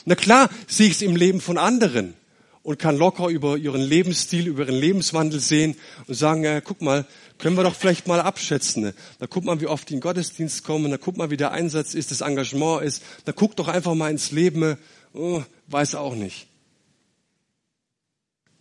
[0.06, 2.14] Na klar, sehe ich es im Leben von anderen.
[2.62, 5.76] und kann locker über ihren Lebensstil, über ihren Lebenswandel sehen
[6.08, 7.04] und sagen, ja, guck mal,
[7.36, 8.82] können wir doch vielleicht mal abschätzen.
[8.84, 8.94] Ne?
[9.18, 11.52] Da guck mal, wie oft die in den Gottesdienst kommen, da guck mal, wie der
[11.52, 14.78] Einsatz ist, das Engagement ist, da guck doch einfach mal ins Leben,
[15.12, 16.48] oh, weiß auch nicht.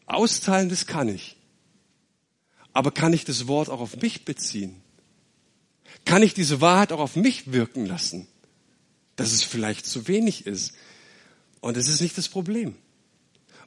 [0.05, 1.35] Austeilen, das kann ich.
[2.73, 4.81] Aber kann ich das Wort auch auf mich beziehen?
[6.03, 8.27] Kann ich diese Wahrheit auch auf mich wirken lassen?
[9.15, 10.73] Dass es vielleicht zu wenig ist.
[11.61, 12.75] Und das ist nicht das Problem.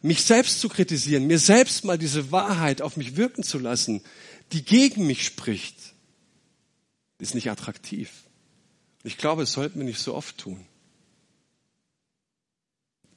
[0.02, 4.02] Mich selbst zu kritisieren, mir selbst mal diese Wahrheit auf mich wirken zu lassen,
[4.52, 5.76] die gegen mich spricht,
[7.18, 8.10] ist nicht attraktiv.
[9.02, 10.67] Ich glaube, es sollten wir nicht so oft tun.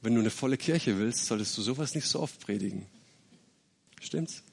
[0.01, 2.87] Wenn du eine volle Kirche willst, solltest du sowas nicht so oft predigen.
[3.99, 4.43] Stimmt's?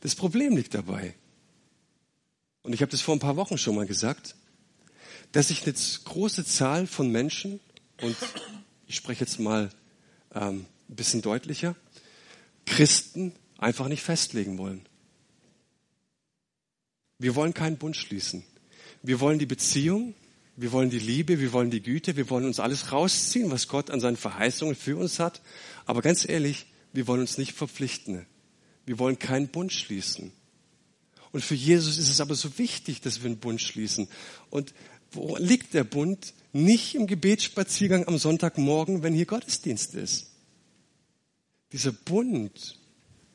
[0.00, 1.14] Das Problem liegt dabei,
[2.62, 4.34] und ich habe das vor ein paar Wochen schon mal gesagt,
[5.32, 7.60] dass sich eine große Zahl von Menschen,
[8.00, 8.16] und
[8.86, 9.70] ich spreche jetzt mal
[10.34, 11.74] ähm, ein bisschen deutlicher,
[12.66, 14.86] Christen einfach nicht festlegen wollen.
[17.18, 18.44] Wir wollen keinen Bund schließen.
[19.02, 20.14] Wir wollen die Beziehung,
[20.60, 23.90] wir wollen die Liebe, wir wollen die Güte, wir wollen uns alles rausziehen, was Gott
[23.90, 25.40] an seinen Verheißungen für uns hat.
[25.86, 28.26] Aber ganz ehrlich, wir wollen uns nicht verpflichten.
[28.84, 30.32] Wir wollen keinen Bund schließen.
[31.32, 34.06] Und für Jesus ist es aber so wichtig, dass wir einen Bund schließen.
[34.50, 34.74] Und
[35.12, 36.34] wo liegt der Bund?
[36.52, 40.26] Nicht im Gebetsspaziergang am Sonntagmorgen, wenn hier Gottesdienst ist.
[41.72, 42.78] Dieser Bund,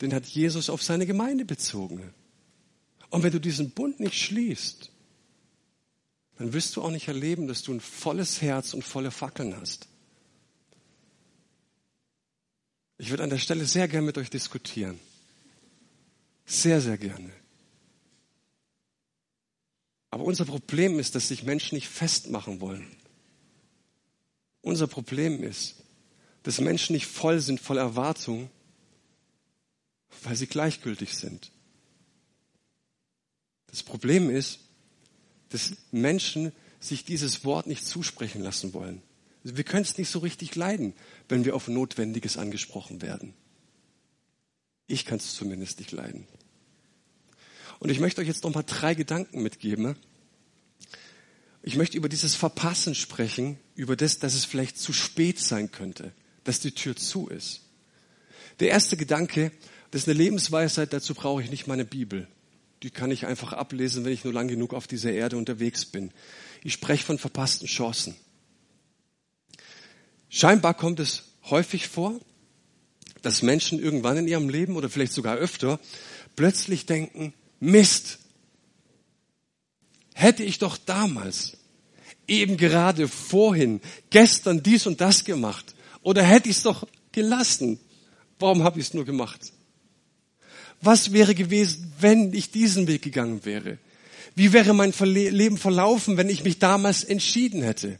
[0.01, 2.13] den hat Jesus auf seine Gemeinde bezogen.
[3.09, 4.91] Und wenn du diesen Bund nicht schließt,
[6.37, 9.87] dann wirst du auch nicht erleben, dass du ein volles Herz und volle Fackeln hast.
[12.97, 14.99] Ich würde an der Stelle sehr gerne mit euch diskutieren.
[16.45, 17.31] Sehr, sehr gerne.
[20.11, 22.87] Aber unser Problem ist, dass sich Menschen nicht festmachen wollen.
[24.61, 25.75] Unser Problem ist,
[26.43, 28.49] dass Menschen nicht voll sind, voll Erwartung,
[30.23, 31.51] weil sie gleichgültig sind.
[33.67, 34.59] Das Problem ist,
[35.55, 39.01] dass Menschen sich dieses Wort nicht zusprechen lassen wollen.
[39.43, 40.93] Wir können es nicht so richtig leiden,
[41.29, 43.33] wenn wir auf Notwendiges angesprochen werden.
[44.85, 46.27] Ich kann es zumindest nicht leiden.
[47.79, 49.95] Und ich möchte euch jetzt noch mal drei Gedanken mitgeben.
[51.63, 56.11] Ich möchte über dieses Verpassen sprechen, über das, dass es vielleicht zu spät sein könnte,
[56.43, 57.61] dass die Tür zu ist.
[58.59, 59.53] Der erste Gedanke,
[59.91, 62.27] das ist eine Lebensweisheit, dazu brauche ich nicht meine Bibel.
[62.85, 66.11] Die kann ich einfach ablesen, wenn ich nur lang genug auf dieser Erde unterwegs bin.
[66.63, 68.15] Ich spreche von verpassten Chancen.
[70.29, 72.19] Scheinbar kommt es häufig vor,
[73.23, 75.79] dass Menschen irgendwann in ihrem Leben oder vielleicht sogar öfter
[76.35, 78.19] plötzlich denken, Mist,
[80.13, 81.57] hätte ich doch damals,
[82.27, 87.79] eben gerade vorhin, gestern dies und das gemacht oder hätte ich es doch gelassen.
[88.37, 89.53] Warum habe ich es nur gemacht?
[90.85, 93.79] Was wäre gewesen, wenn ich diesen Weg gegangen wäre?
[94.35, 97.97] Wie wäre mein Leben verlaufen, wenn ich mich damals entschieden hätte?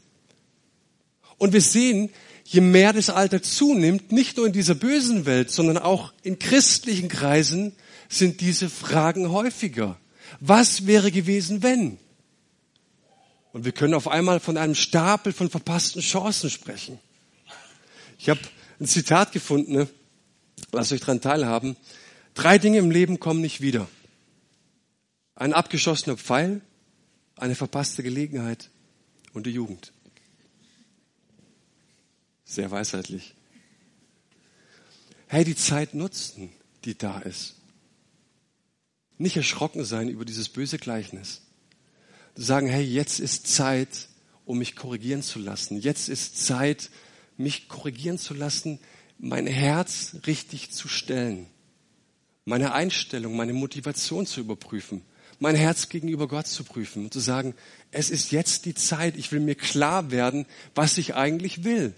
[1.36, 2.10] Und wir sehen,
[2.44, 7.08] je mehr das Alter zunimmt, nicht nur in dieser bösen Welt, sondern auch in christlichen
[7.08, 7.72] Kreisen,
[8.08, 9.98] sind diese Fragen häufiger.
[10.38, 11.98] Was wäre gewesen, wenn?
[13.52, 17.00] Und wir können auf einmal von einem Stapel von verpassten Chancen sprechen.
[18.16, 18.40] Ich habe
[18.78, 19.88] ein Zitat gefunden, ne?
[20.70, 21.76] lasst euch daran teilhaben.
[22.36, 23.88] Drei Dinge im Leben kommen nicht wieder.
[25.34, 26.60] Ein abgeschossener Pfeil,
[27.34, 28.68] eine verpasste Gelegenheit
[29.32, 29.92] und die Jugend.
[32.44, 33.34] Sehr weisheitlich.
[35.28, 36.50] Hey, die Zeit nutzen,
[36.84, 37.54] die da ist.
[39.16, 41.40] Nicht erschrocken sein über dieses böse Gleichnis.
[42.34, 44.08] Sagen, hey, jetzt ist Zeit,
[44.44, 45.80] um mich korrigieren zu lassen.
[45.80, 46.90] Jetzt ist Zeit,
[47.38, 48.78] mich korrigieren zu lassen,
[49.18, 51.46] mein Herz richtig zu stellen,
[52.48, 55.02] meine Einstellung, meine Motivation zu überprüfen,
[55.40, 57.54] mein Herz gegenüber Gott zu prüfen und zu sagen,
[57.90, 61.92] es ist jetzt die Zeit, ich will mir klar werden, was ich eigentlich will.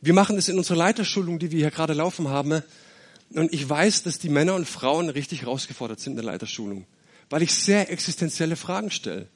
[0.00, 2.62] Wir machen es in unserer Leiterschulung, die wir hier gerade laufen haben.
[3.34, 6.86] Und ich weiß, dass die Männer und Frauen richtig herausgefordert sind in der Leiterschulung,
[7.28, 9.28] weil ich sehr existenzielle Fragen stelle.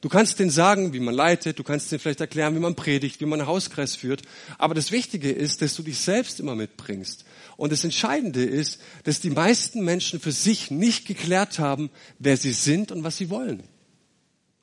[0.00, 3.20] Du kannst denen sagen, wie man leitet, du kannst denen vielleicht erklären, wie man predigt,
[3.20, 4.22] wie man einen Hauskreis führt.
[4.56, 7.24] Aber das Wichtige ist, dass du dich selbst immer mitbringst.
[7.56, 12.52] Und das Entscheidende ist, dass die meisten Menschen für sich nicht geklärt haben, wer sie
[12.52, 13.62] sind und was sie wollen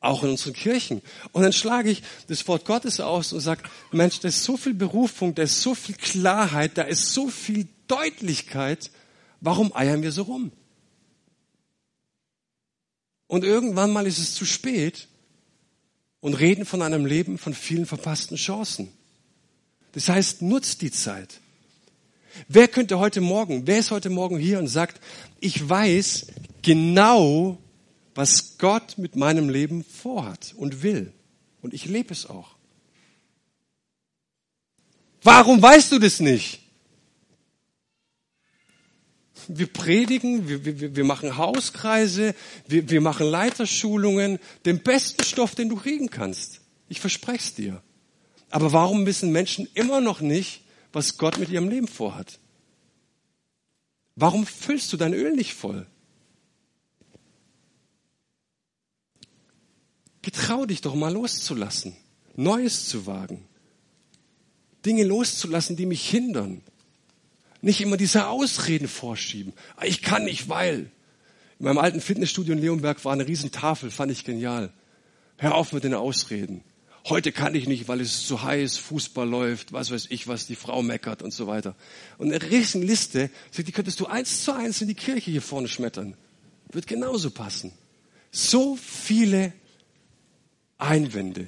[0.01, 1.01] auch in unseren Kirchen.
[1.31, 4.73] Und dann schlage ich das Wort Gottes aus und sage, Mensch, da ist so viel
[4.73, 8.89] Berufung, da ist so viel Klarheit, da ist so viel Deutlichkeit.
[9.39, 10.51] Warum eiern wir so rum?
[13.27, 15.07] Und irgendwann mal ist es zu spät
[16.19, 18.91] und reden von einem Leben von vielen verpassten Chancen.
[19.93, 21.39] Das heißt, nutzt die Zeit.
[22.47, 25.01] Wer könnte heute Morgen, wer ist heute Morgen hier und sagt,
[25.39, 26.27] ich weiß
[26.61, 27.57] genau,
[28.15, 31.13] was Gott mit meinem Leben vorhat und will.
[31.61, 32.55] Und ich lebe es auch.
[35.23, 36.59] Warum weißt du das nicht?
[39.47, 42.35] Wir predigen, wir, wir, wir machen Hauskreise,
[42.67, 46.61] wir, wir machen Leiterschulungen, den besten Stoff, den du kriegen kannst.
[46.89, 47.81] Ich verspreche es dir.
[48.49, 50.61] Aber warum wissen Menschen immer noch nicht,
[50.93, 52.39] was Gott mit ihrem Leben vorhat?
[54.15, 55.87] Warum füllst du dein Öl nicht voll?
[60.21, 61.95] Getrau dich doch mal loszulassen,
[62.35, 63.43] Neues zu wagen,
[64.85, 66.61] Dinge loszulassen, die mich hindern.
[67.61, 69.53] Nicht immer diese Ausreden vorschieben.
[69.75, 70.91] Ah, ich kann nicht, weil.
[71.59, 74.73] In meinem alten Fitnessstudio in Leonberg war eine Riesentafel, fand ich genial.
[75.37, 76.63] Hör auf mit den Ausreden.
[77.05, 80.55] Heute kann ich nicht, weil es zu heiß, Fußball läuft, was weiß ich, was die
[80.55, 81.75] Frau meckert und so weiter.
[82.19, 86.15] Und eine Riesenliste, die könntest du eins zu eins in die Kirche hier vorne schmettern.
[86.71, 87.71] Wird genauso passen.
[88.31, 89.51] So viele
[90.77, 91.47] Einwände.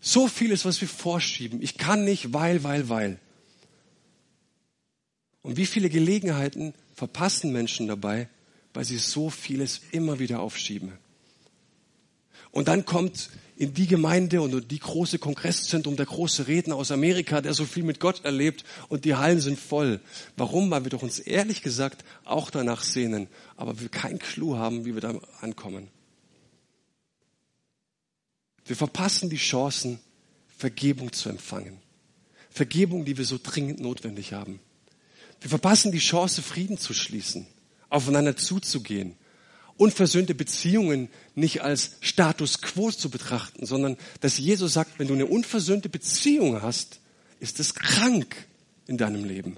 [0.00, 1.62] So vieles, was wir vorschieben.
[1.62, 3.18] Ich kann nicht, weil, weil, weil.
[5.42, 8.28] Und wie viele Gelegenheiten verpassen Menschen dabei,
[8.74, 10.92] weil sie so vieles immer wieder aufschieben.
[12.50, 13.30] Und dann kommt
[13.62, 17.84] in die Gemeinde und die große Kongresszentrum der große Redner aus Amerika, der so viel
[17.84, 20.00] mit Gott erlebt und die Hallen sind voll.
[20.36, 20.68] Warum?
[20.72, 24.94] Weil wir doch uns ehrlich gesagt auch danach sehnen, aber wir keinen Clou haben, wie
[24.94, 25.86] wir da ankommen.
[28.66, 30.00] Wir verpassen die Chancen,
[30.58, 31.78] Vergebung zu empfangen.
[32.50, 34.58] Vergebung, die wir so dringend notwendig haben.
[35.40, 37.46] Wir verpassen die Chance, Frieden zu schließen,
[37.90, 39.14] aufeinander zuzugehen,
[39.76, 45.26] unversöhnte Beziehungen nicht als Status quo zu betrachten, sondern dass Jesus sagt, wenn du eine
[45.26, 47.00] unversöhnte Beziehung hast,
[47.40, 48.36] ist es krank
[48.86, 49.56] in deinem Leben.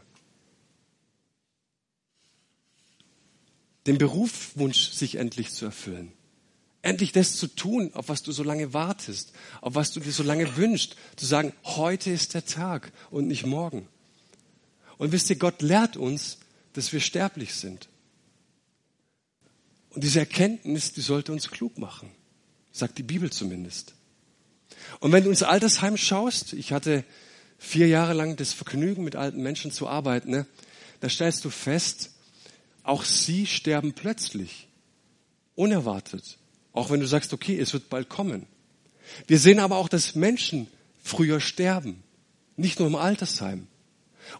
[3.86, 6.12] Den Berufswunsch sich endlich zu erfüllen.
[6.80, 10.22] Endlich das zu tun, auf was du so lange wartest, auf was du dir so
[10.22, 10.96] lange wünschst.
[11.16, 13.88] Zu sagen, heute ist der Tag und nicht morgen.
[14.98, 16.38] Und wisst ihr, Gott lehrt uns,
[16.72, 17.88] dass wir sterblich sind.
[19.94, 22.10] Und diese Erkenntnis, die sollte uns klug machen,
[22.72, 23.94] sagt die Bibel zumindest.
[25.00, 27.04] Und wenn du ins Altersheim schaust, ich hatte
[27.58, 30.46] vier Jahre lang das Vergnügen, mit alten Menschen zu arbeiten, ne,
[31.00, 32.10] da stellst du fest,
[32.82, 34.68] auch sie sterben plötzlich,
[35.54, 36.38] unerwartet.
[36.72, 38.46] Auch wenn du sagst, okay, es wird bald kommen.
[39.26, 40.66] Wir sehen aber auch, dass Menschen
[41.02, 42.02] früher sterben,
[42.56, 43.68] nicht nur im Altersheim.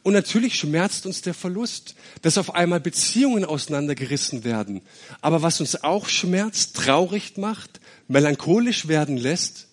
[0.03, 4.83] Und natürlich schmerzt uns der Verlust, dass auf einmal Beziehungen auseinandergerissen werden.
[5.21, 9.69] Aber was uns auch schmerzt, traurig macht, melancholisch werden lässt,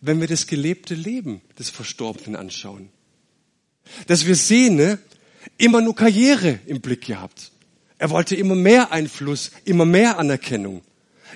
[0.00, 2.88] wenn wir das gelebte Leben des Verstorbenen anschauen.
[4.06, 4.98] Dass wir sehen, ne,
[5.58, 7.52] immer nur Karriere im Blick gehabt.
[7.98, 10.82] Er wollte immer mehr Einfluss, immer mehr Anerkennung.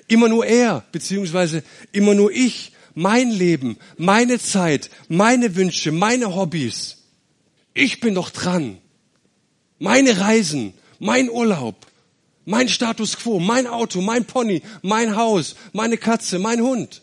[0.09, 7.04] Immer nur er, beziehungsweise immer nur ich, mein Leben, meine Zeit, meine Wünsche, meine Hobbys.
[7.75, 8.79] Ich bin doch dran.
[9.79, 11.87] Meine Reisen, mein Urlaub,
[12.45, 17.03] mein Status quo, mein Auto, mein Pony, mein Haus, meine Katze, mein Hund.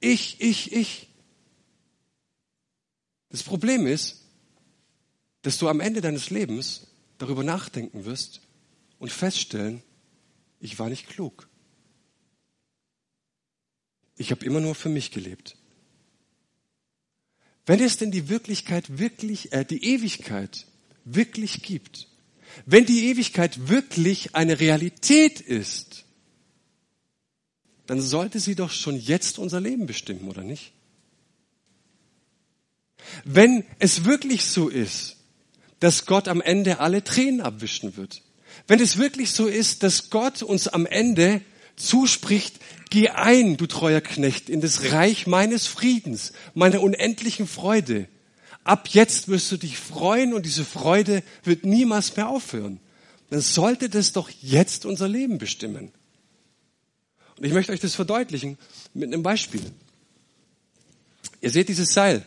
[0.00, 1.08] Ich, ich, ich.
[3.30, 4.24] Das Problem ist,
[5.42, 6.88] dass du am Ende deines Lebens
[7.18, 8.40] darüber nachdenken wirst
[8.98, 9.82] und feststellen,
[10.60, 11.48] ich war nicht klug.
[14.16, 15.57] Ich habe immer nur für mich gelebt.
[17.68, 20.64] Wenn es denn die Wirklichkeit wirklich, äh, die Ewigkeit
[21.04, 22.08] wirklich gibt,
[22.64, 26.06] wenn die Ewigkeit wirklich eine Realität ist,
[27.86, 30.72] dann sollte sie doch schon jetzt unser Leben bestimmen, oder nicht?
[33.24, 35.16] Wenn es wirklich so ist,
[35.78, 38.22] dass Gott am Ende alle Tränen abwischen wird,
[38.66, 41.42] wenn es wirklich so ist, dass Gott uns am Ende
[41.80, 42.56] zuspricht,
[42.90, 48.08] geh ein, du treuer Knecht, in das Reich meines Friedens, meiner unendlichen Freude.
[48.64, 52.80] Ab jetzt wirst du dich freuen und diese Freude wird niemals mehr aufhören.
[53.30, 55.92] Dann sollte das doch jetzt unser Leben bestimmen.
[57.36, 58.58] Und ich möchte euch das verdeutlichen
[58.94, 59.62] mit einem Beispiel.
[61.40, 62.24] Ihr seht dieses Seil.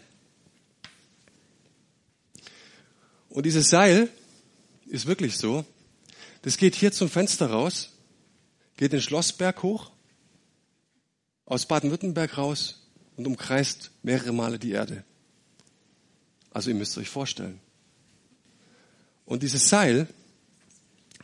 [3.29, 4.09] Und dieses Seil
[4.87, 5.65] ist wirklich so.
[6.43, 7.91] Das geht hier zum Fenster raus
[8.81, 9.91] geht den Schlossberg hoch,
[11.45, 15.03] aus Baden-Württemberg raus und umkreist mehrere Male die Erde.
[16.49, 17.59] Also ihr müsst euch vorstellen.
[19.23, 20.07] Und dieses Seil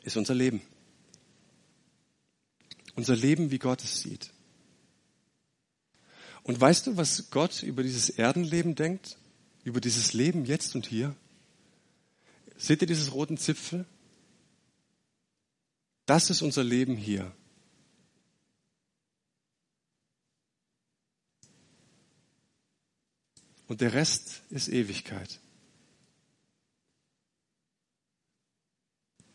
[0.03, 0.61] ist unser Leben.
[2.93, 4.29] Unser Leben, wie Gott es sieht.
[6.43, 9.17] Und weißt du, was Gott über dieses Erdenleben denkt?
[9.63, 11.15] über dieses Leben jetzt und hier?
[12.55, 13.85] Seht ihr dieses roten Zipfel?
[16.05, 17.33] Das ist unser Leben hier.
[23.67, 25.39] Und der Rest ist Ewigkeit.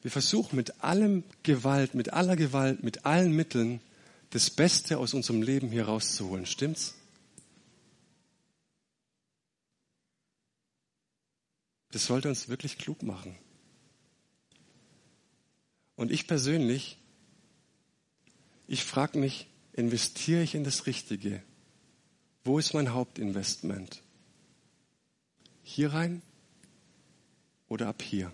[0.02, 3.80] Wir versuchen mit allem Gewalt, mit aller Gewalt, mit allen Mitteln
[4.30, 6.46] das Beste aus unserem Leben hier rauszuholen.
[6.46, 6.94] Stimmt's?
[11.92, 13.36] Das sollte uns wirklich klug machen.
[15.94, 16.98] Und ich persönlich,
[18.66, 21.42] ich frage mich, investiere ich in das Richtige?
[22.44, 24.01] Wo ist mein Hauptinvestment?
[25.62, 26.22] Hier rein
[27.68, 28.32] oder ab hier?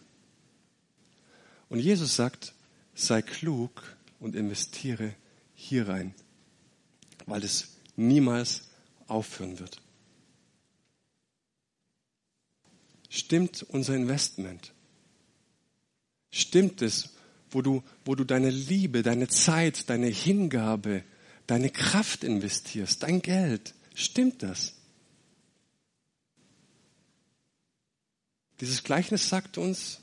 [1.68, 2.54] Und Jesus sagt,
[2.94, 5.14] sei klug und investiere
[5.54, 6.14] hier rein,
[7.26, 8.68] weil es niemals
[9.06, 9.80] aufhören wird.
[13.08, 14.72] Stimmt unser Investment?
[16.30, 17.14] Stimmt es,
[17.50, 21.04] wo du, wo du deine Liebe, deine Zeit, deine Hingabe,
[21.46, 23.74] deine Kraft investierst, dein Geld?
[23.94, 24.74] Stimmt das?
[28.60, 30.00] Dieses Gleichnis sagt uns,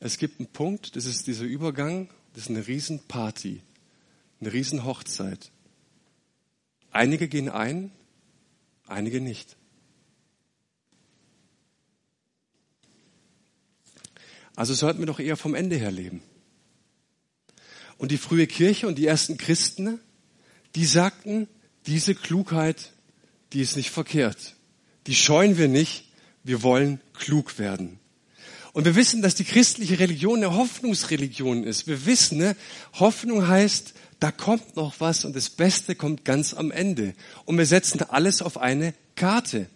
[0.00, 3.62] es gibt einen Punkt, das ist dieser Übergang, das ist eine Riesenparty,
[4.40, 5.50] eine Riesenhochzeit.
[6.90, 7.92] Einige gehen ein,
[8.86, 9.56] einige nicht.
[14.56, 16.22] Also sollten wir doch eher vom Ende her leben.
[17.98, 20.00] Und die frühe Kirche und die ersten Christen,
[20.74, 21.48] die sagten,
[21.86, 22.92] diese Klugheit,
[23.52, 24.56] die ist nicht verkehrt.
[25.06, 26.08] Die scheuen wir nicht,
[26.44, 27.98] wir wollen klug werden.
[28.72, 31.86] Und wir wissen, dass die christliche Religion eine Hoffnungsreligion ist.
[31.86, 32.56] Wir wissen, ne,
[32.94, 37.14] Hoffnung heißt, da kommt noch was und das Beste kommt ganz am Ende.
[37.44, 39.68] Und wir setzen alles auf eine Karte.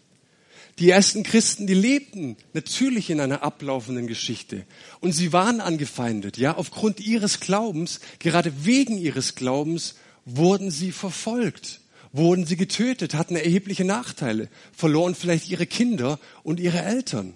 [0.78, 4.64] Die ersten Christen, die lebten natürlich in einer ablaufenden Geschichte.
[5.00, 6.56] Und sie waren angefeindet, ja.
[6.56, 11.80] Aufgrund ihres Glaubens, gerade wegen ihres Glaubens, wurden sie verfolgt,
[12.12, 17.34] wurden sie getötet, hatten erhebliche Nachteile, verloren vielleicht ihre Kinder und ihre Eltern.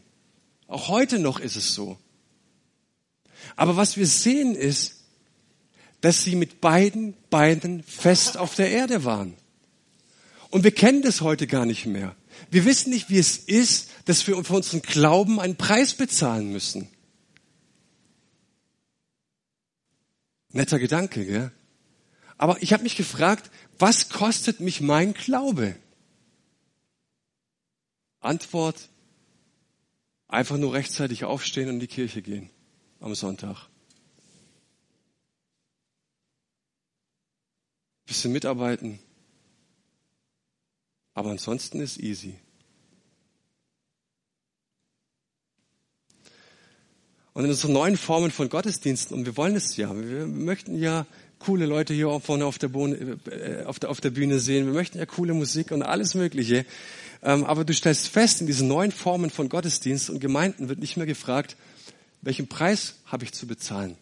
[0.67, 1.99] Auch heute noch ist es so.
[3.57, 5.03] Aber was wir sehen ist,
[6.01, 9.35] dass sie mit beiden Beinen fest auf der Erde waren.
[10.51, 12.17] Und wir kennen das heute gar nicht mehr.
[12.51, 16.89] Wir wissen nicht, wie es ist, dass wir für unseren Glauben einen Preis bezahlen müssen.
[20.51, 21.53] Netter Gedanke, gell?
[22.37, 23.51] Aber ich habe mich gefragt,
[23.83, 25.77] was kostet mich mein Glaube?
[28.21, 28.89] Antwort,
[30.29, 32.49] einfach nur rechtzeitig aufstehen und in die Kirche gehen
[33.01, 33.69] am Sonntag.
[38.07, 39.01] Bisschen mitarbeiten,
[41.15, 42.39] aber ansonsten ist easy.
[47.35, 51.07] Und in unseren neuen Formen von Gottesdiensten, und wir wollen es ja, wir möchten ja
[51.39, 54.75] coole Leute hier vorne auf der, Bühne, äh, auf der, auf der Bühne sehen, wir
[54.75, 56.65] möchten ja coole Musik und alles Mögliche.
[57.23, 60.97] Ähm, aber du stellst fest, in diesen neuen Formen von Gottesdienst und Gemeinden wird nicht
[60.97, 61.57] mehr gefragt,
[62.21, 63.97] welchen Preis habe ich zu bezahlen?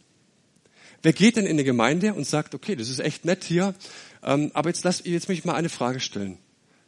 [1.03, 3.75] Wer geht denn in eine Gemeinde und sagt, okay, das ist echt nett hier,
[4.23, 6.39] ähm, aber jetzt lass jetzt mich mal eine Frage stellen.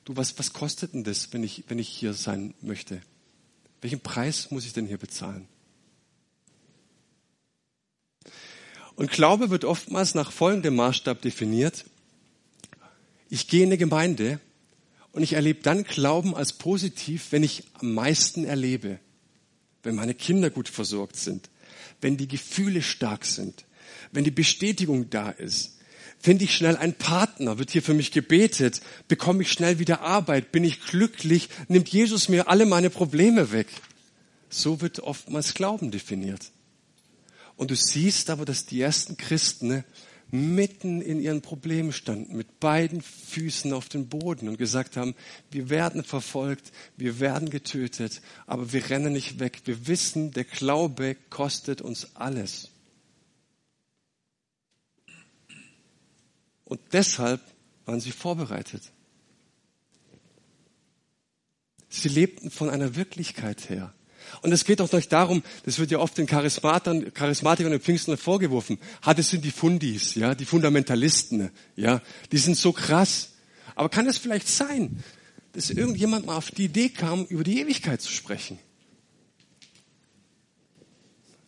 [0.05, 3.01] Du, was, was kostet denn das, wenn ich, wenn ich hier sein möchte?
[3.81, 5.47] Welchen Preis muss ich denn hier bezahlen?
[8.97, 11.85] Und Glaube wird oftmals nach folgendem Maßstab definiert.
[13.29, 14.41] Ich gehe in eine Gemeinde
[15.13, 18.99] und ich erlebe dann Glauben als positiv, wenn ich am meisten erlebe.
[19.83, 21.49] Wenn meine Kinder gut versorgt sind,
[22.01, 23.65] wenn die Gefühle stark sind,
[24.13, 25.79] wenn die Bestätigung da ist,
[26.23, 27.59] Finde ich schnell einen Partner?
[27.59, 28.81] Wird hier für mich gebetet?
[29.09, 30.53] Bekomme ich schnell wieder Arbeit?
[30.53, 31.49] Bin ich glücklich?
[31.67, 33.67] Nimmt Jesus mir alle meine Probleme weg?
[34.49, 36.53] So wird oftmals Glauben definiert.
[37.63, 39.85] Und du siehst aber, dass die ersten Christen ne,
[40.33, 45.15] mitten in ihren Problemen standen, mit beiden Füßen auf dem Boden und gesagt haben,
[45.53, 49.61] wir werden verfolgt, wir werden getötet, aber wir rennen nicht weg.
[49.65, 52.73] Wir wissen, der Glaube kostet uns alles.
[56.65, 57.41] Und deshalb
[57.85, 58.83] waren sie vorbereitet.
[61.89, 63.95] Sie lebten von einer Wirklichkeit her.
[64.43, 68.17] Und es geht auch nicht darum, das wird ja oft den Charismatern, Charismatikern und Pfingsten
[68.17, 68.79] vorgeworfen.
[69.05, 72.01] Ha, das sind die Fundis, ja, die Fundamentalisten, ja,
[72.31, 73.31] die sind so krass.
[73.75, 75.03] Aber kann es vielleicht sein,
[75.53, 78.59] dass irgendjemand mal auf die Idee kam, über die Ewigkeit zu sprechen?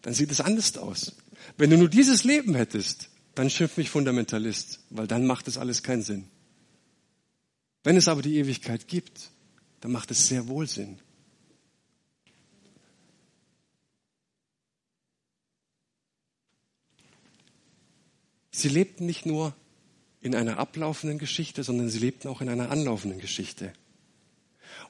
[0.03, 1.17] Dann sieht es anders aus.
[1.57, 5.83] Wenn du nur dieses Leben hättest, dann schimpf mich Fundamentalist, weil dann macht es alles
[5.83, 6.27] keinen Sinn.
[7.83, 9.31] Wenn es aber die Ewigkeit gibt,
[9.81, 10.99] dann macht es sehr wohl Sinn.
[18.57, 19.53] Sie lebten nicht nur
[20.21, 23.73] in einer ablaufenden Geschichte, sondern sie lebten auch in einer anlaufenden Geschichte.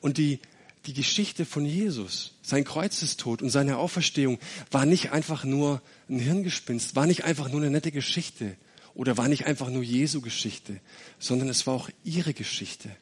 [0.03, 0.39] Und die,
[0.85, 4.39] die Geschichte von Jesus, sein Kreuzestod und seine Auferstehung
[4.71, 8.55] war nicht einfach nur ein Hirngespinst, war nicht einfach nur eine nette Geschichte
[8.93, 10.79] oder war nicht einfach nur Jesu Geschichte,
[11.19, 12.95] sondern es war auch ihre Geschichte.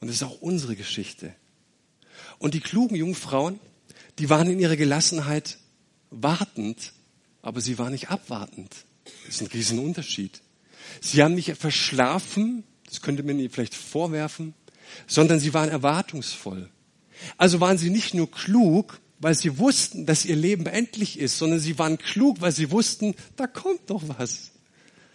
[0.00, 1.32] Und es ist auch unsere Geschichte.
[2.40, 3.60] Und die klugen Jungfrauen,
[4.18, 5.58] die waren in ihrer Gelassenheit
[6.10, 6.92] wartend,
[7.40, 8.84] aber sie waren nicht abwartend.
[9.26, 10.40] Das ist ein Riesenunterschied.
[11.00, 14.54] Sie haben nicht verschlafen, das könnte man ihnen vielleicht vorwerfen,
[15.06, 16.70] sondern sie waren erwartungsvoll.
[17.36, 21.58] Also waren sie nicht nur klug, weil sie wussten, dass ihr Leben endlich ist, sondern
[21.58, 24.52] sie waren klug, weil sie wussten, da kommt noch was.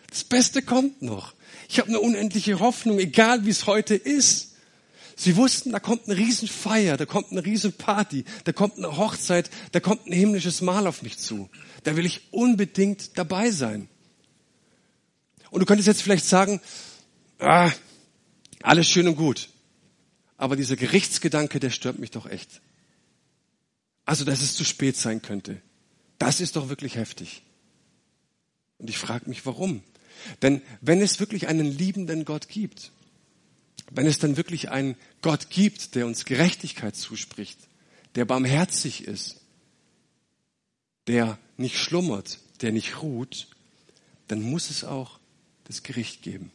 [0.10, 1.34] Das Beste kommt noch.
[1.70, 4.53] Ich habe eine unendliche Hoffnung, egal wie es heute ist.
[5.16, 9.80] Sie wussten, da kommt eine Riesenfeier, da kommt eine Riesenparty, da kommt eine Hochzeit, da
[9.80, 11.50] kommt ein himmlisches Mahl auf mich zu.
[11.84, 13.88] Da will ich unbedingt dabei sein.
[15.52, 16.62] Und du könntest jetzt vielleicht sagen,
[17.40, 17.72] ah,
[18.64, 19.50] alles schön und gut.
[20.38, 22.62] Aber dieser Gerichtsgedanke, der stört mich doch echt.
[24.06, 25.62] Also, dass es zu spät sein könnte.
[26.18, 27.44] Das ist doch wirklich heftig.
[28.80, 29.84] Und ich frage mich, warum?
[30.42, 32.92] Denn wenn es wirklich einen liebenden Gott gibt,
[33.96, 37.60] wenn es dann wirklich einen Gott gibt, der uns Gerechtigkeit zuspricht,
[38.16, 39.42] der barmherzig ist,
[41.08, 43.48] der nicht schlummert, der nicht ruht,
[44.28, 45.20] dann muss es auch
[45.66, 46.52] das Gericht geben.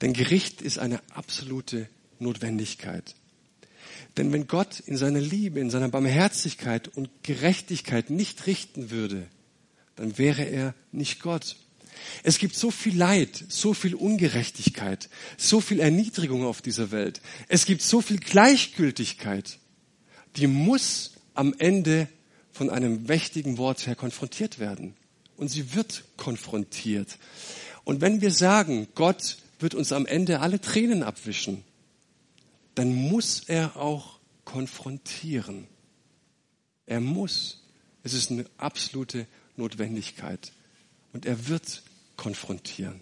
[0.00, 1.88] Denn Gericht ist eine absolute
[2.18, 3.14] Notwendigkeit.
[4.16, 9.28] Denn wenn Gott in seiner Liebe, in seiner Barmherzigkeit und Gerechtigkeit nicht richten würde,
[9.96, 11.56] dann wäre er nicht Gott.
[12.22, 17.20] Es gibt so viel Leid, so viel Ungerechtigkeit, so viel Erniedrigung auf dieser Welt.
[17.48, 19.58] Es gibt so viel Gleichgültigkeit.
[20.36, 22.08] Die muss am Ende
[22.52, 24.96] von einem mächtigen Wort her konfrontiert werden.
[25.36, 27.18] Und sie wird konfrontiert.
[27.84, 31.62] Und wenn wir sagen, Gott wird uns am Ende alle Tränen abwischen,
[32.74, 35.66] dann muss er auch konfrontieren.
[36.86, 37.62] Er muss.
[38.02, 39.26] Es ist eine absolute
[39.56, 40.52] Notwendigkeit.
[41.12, 41.82] Und er wird
[42.18, 43.00] konfrontieren.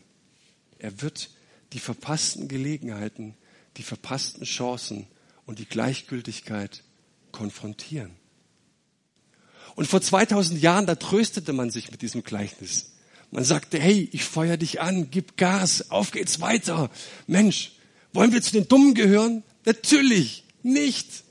[0.78, 1.30] Er wird
[1.72, 3.34] die verpassten Gelegenheiten,
[3.76, 5.08] die verpassten Chancen
[5.46, 6.84] und die Gleichgültigkeit
[7.32, 8.12] konfrontieren.
[9.74, 12.92] Und vor 2000 Jahren, da tröstete man sich mit diesem Gleichnis.
[13.32, 16.90] Man sagte, hey, ich feuer dich an, gib Gas, auf geht's weiter.
[17.26, 17.72] Mensch,
[18.12, 19.42] wollen wir zu den Dummen gehören?
[19.64, 21.24] Natürlich nicht.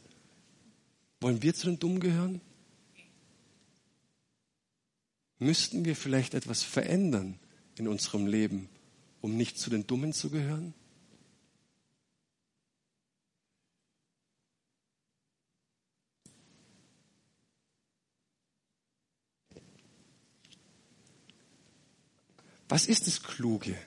[1.21, 2.41] Wollen wir zu den Dummen gehören?
[5.39, 7.39] Müssten wir vielleicht etwas verändern
[7.78, 8.69] in unserem Leben,
[9.21, 10.73] um nicht zu den Dummen zu gehören?
[22.67, 23.78] Was ist das Kluge?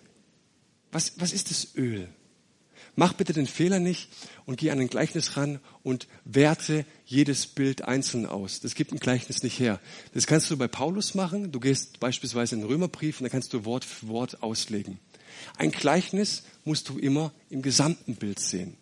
[0.93, 2.09] Was, was ist das Öl?
[2.99, 4.09] Mach bitte den Fehler nicht
[4.45, 8.59] und geh an ein Gleichnis ran und werte jedes Bild einzeln aus.
[8.59, 9.79] Das gibt ein Gleichnis nicht her.
[10.15, 11.53] Das kannst du bei Paulus machen.
[11.53, 14.99] Du gehst beispielsweise in den Römerbrief und da kannst du Wort für Wort auslegen.
[15.59, 18.77] Ein Gleichnis musst du immer im gesamten Bild sehen.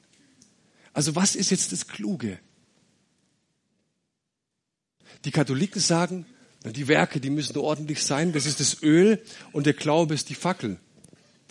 [0.95, 2.39] Also was ist jetzt das Kluge?
[5.27, 6.25] Die Katholiken sagen,
[6.65, 8.33] die Werke, die müssen ordentlich sein.
[8.33, 10.79] Das ist das Öl und der Glaube ist die Fackel.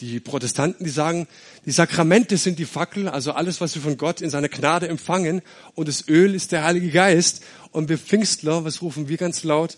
[0.01, 1.27] Die Protestanten, die sagen,
[1.65, 5.41] die Sakramente sind die Fackel, also alles, was wir von Gott in seiner Gnade empfangen.
[5.73, 7.43] Und das Öl ist der Heilige Geist.
[7.71, 9.77] Und wir Pfingstler, was rufen wir ganz laut?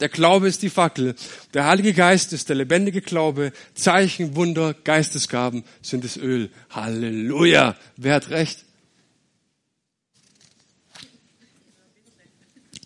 [0.00, 1.14] Der Glaube ist die Fackel.
[1.54, 3.52] Der Heilige Geist ist der lebendige Glaube.
[3.74, 6.50] Zeichen, Wunder, Geistesgaben sind das Öl.
[6.68, 7.76] Halleluja.
[7.96, 8.66] Wer hat recht?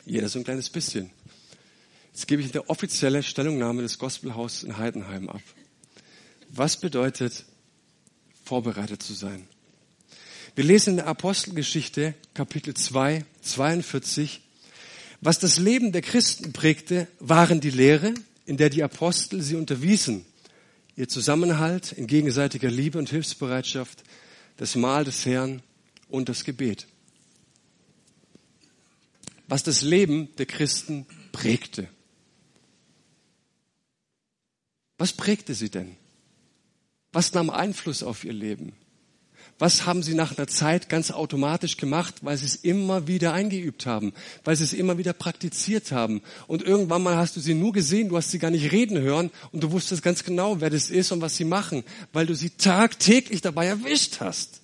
[0.07, 1.11] Jeder so ein kleines bisschen.
[2.13, 5.43] Jetzt gebe ich eine offizielle Stellungnahme des Gospelhauses in Heidenheim ab.
[6.53, 7.45] Was bedeutet,
[8.45, 9.47] vorbereitet zu sein?
[10.57, 14.41] Wir lesen in der Apostelgeschichte Kapitel 2, 42,
[15.21, 18.15] was das Leben der Christen prägte, waren die Lehre,
[18.47, 20.25] in der die Apostel sie unterwiesen,
[20.97, 24.03] ihr Zusammenhalt in gegenseitiger Liebe und Hilfsbereitschaft,
[24.57, 25.63] das Mahl des Herrn
[26.09, 26.89] und das Gebet.
[29.47, 31.89] Was das Leben der Christen prägte.
[34.99, 36.00] Was prägte sie denn?
[37.13, 38.73] Was nahm Einfluss auf ihr Leben?
[39.59, 43.85] Was haben sie nach einer Zeit ganz automatisch gemacht, weil sie es immer wieder eingeübt
[43.85, 46.23] haben, weil sie es immer wieder praktiziert haben.
[46.47, 49.31] Und irgendwann mal hast du sie nur gesehen, du hast sie gar nicht reden hören
[49.53, 51.85] und du wusstest ganz genau, wer das ist und was sie machen,
[52.15, 54.63] weil du sie tagtäglich dabei erwischt hast.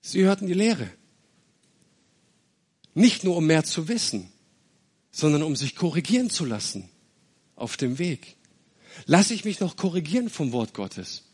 [0.00, 0.90] Sie hörten die Lehre.
[2.94, 4.32] Nicht nur um mehr zu wissen,
[5.12, 6.90] sondern um sich korrigieren zu lassen
[7.60, 8.36] auf dem Weg.
[9.06, 11.24] Lasse ich mich noch korrigieren vom Wort Gottes?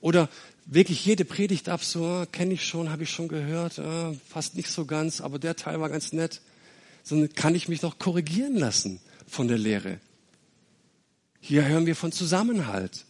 [0.00, 0.28] Oder
[0.66, 4.56] wirklich jede Predigt ab, so ah, kenne ich schon, habe ich schon gehört, ah, fast
[4.56, 6.40] nicht so ganz, aber der Teil war ganz nett.
[7.04, 10.00] Sondern kann ich mich noch korrigieren lassen von der Lehre?
[11.40, 13.04] Hier hören wir von Zusammenhalt.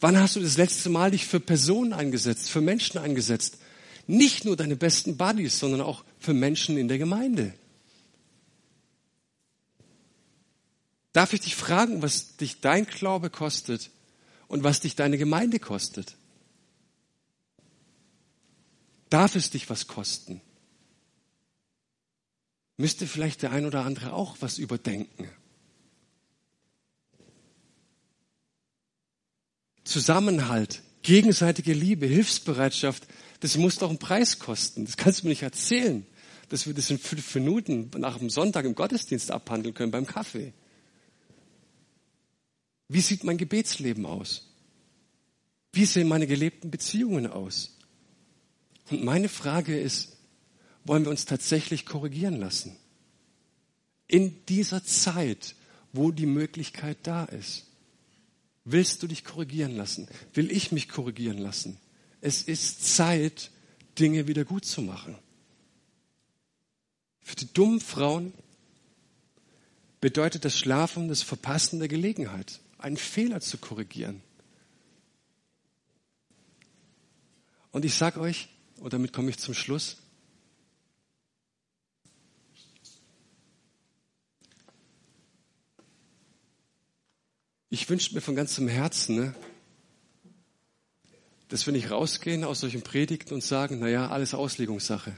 [0.00, 3.58] Wann hast du das letzte Mal dich für Personen eingesetzt, für Menschen eingesetzt?
[4.06, 7.54] Nicht nur deine besten Buddies, sondern auch für Menschen in der Gemeinde.
[11.12, 13.90] Darf ich dich fragen, was dich dein Glaube kostet
[14.48, 16.16] und was dich deine Gemeinde kostet?
[19.10, 20.40] Darf es dich was kosten?
[22.78, 25.28] Müsste vielleicht der ein oder andere auch was überdenken?
[29.84, 33.06] Zusammenhalt, gegenseitige Liebe, Hilfsbereitschaft,
[33.40, 34.86] das muss doch einen Preis kosten.
[34.86, 36.06] Das kannst du mir nicht erzählen,
[36.48, 40.54] dass wir das in fünf Minuten nach dem Sonntag im Gottesdienst abhandeln können beim Kaffee.
[42.92, 44.48] Wie sieht mein Gebetsleben aus?
[45.72, 47.78] Wie sehen meine gelebten Beziehungen aus?
[48.90, 50.16] Und meine Frage ist,
[50.84, 52.76] wollen wir uns tatsächlich korrigieren lassen?
[54.08, 55.54] In dieser Zeit,
[55.92, 57.66] wo die Möglichkeit da ist.
[58.64, 60.08] Willst du dich korrigieren lassen?
[60.34, 61.78] Will ich mich korrigieren lassen?
[62.20, 63.50] Es ist Zeit,
[63.98, 65.16] Dinge wieder gut zu machen.
[67.20, 68.32] Für die dummen Frauen
[70.00, 74.22] bedeutet das Schlafen das Verpassen der Gelegenheit, einen Fehler zu korrigieren.
[77.70, 78.48] Und ich sage euch,
[78.80, 80.02] und damit komme ich zum Schluss,
[87.74, 89.34] Ich wünsche mir von ganzem Herzen, ne,
[91.48, 95.16] dass wir nicht rausgehen aus solchen Predigten und sagen, naja, alles Auslegungssache.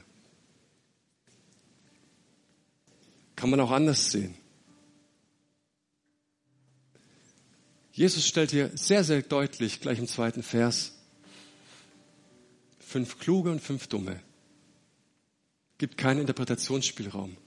[3.35, 4.35] Kann man auch anders sehen.
[7.95, 10.91] Jesus stellt hier sehr, sehr deutlich, gleich im zweiten Vers,
[12.77, 14.19] fünf kluge und fünf dumme.
[15.77, 17.37] Gibt keinen Interpretationsspielraum.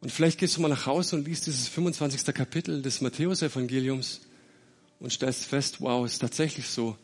[0.00, 2.34] Und vielleicht gehst du mal nach Hause und liest dieses 25.
[2.34, 4.22] Kapitel des Matthäus-Evangeliums
[4.98, 6.96] und stellst fest, wow, ist tatsächlich so.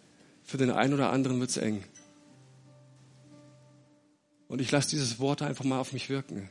[0.43, 1.85] Für den einen oder anderen wird's eng.
[4.49, 6.51] Und ich lasse dieses Wort einfach mal auf mich wirken.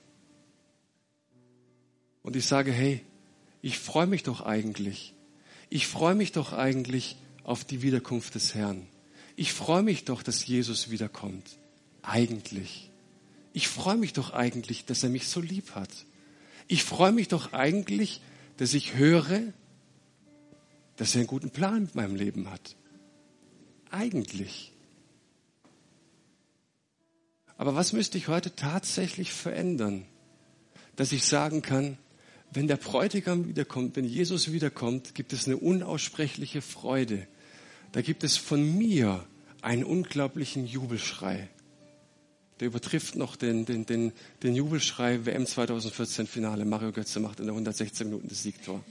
[2.23, 3.05] Und ich sage, hey,
[3.65, 5.15] ich freue mich doch eigentlich.
[5.71, 8.85] Ich freue mich doch eigentlich auf die Wiederkunft des Herrn.
[9.35, 11.57] Ich freue mich doch, dass Jesus wiederkommt.
[12.03, 12.91] Eigentlich.
[13.53, 15.89] Ich freue mich doch eigentlich, dass er mich so lieb hat.
[16.67, 18.21] Ich freue mich doch eigentlich,
[18.57, 19.41] dass ich höre,
[20.95, 22.75] dass er einen guten Plan mit meinem Leben hat.
[23.89, 24.73] Eigentlich.
[27.57, 30.05] Aber was müsste ich heute tatsächlich verändern,
[30.95, 31.97] dass ich sagen kann,
[32.55, 37.27] wenn der Bräutigam wiederkommt, wenn Jesus wiederkommt, gibt es eine unaussprechliche Freude.
[37.91, 39.25] Da gibt es von mir
[39.61, 41.49] einen unglaublichen Jubelschrei.
[42.59, 46.63] Der übertrifft noch den, den, den, den Jubelschrei WM 2014 Finale.
[46.63, 48.83] Mario Götze macht in der 116 Minuten das Siegtor.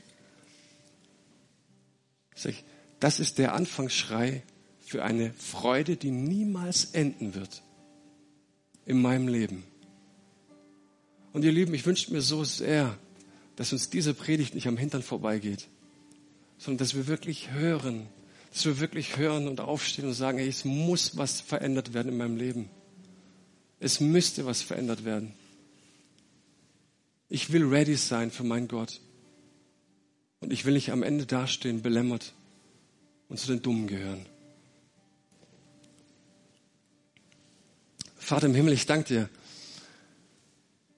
[3.00, 4.42] Das ist der Anfangsschrei
[4.80, 7.62] für eine Freude, die niemals enden wird
[8.84, 9.64] in meinem Leben.
[11.32, 12.98] Und ihr Lieben, ich wünsche mir so sehr,
[13.56, 15.68] dass uns diese Predigt nicht am Hintern vorbeigeht,
[16.58, 18.06] sondern dass wir wirklich hören,
[18.52, 22.18] dass wir wirklich hören und aufstehen und sagen, hey, es muss was verändert werden in
[22.18, 22.70] meinem Leben.
[23.80, 25.34] Es müsste was verändert werden.
[27.28, 29.00] Ich will ready sein für meinen Gott.
[30.40, 32.32] Und ich will nicht am Ende dastehen, belämmert
[33.28, 34.26] und zu den Dummen gehören.
[38.16, 39.28] Vater im Himmel, ich danke dir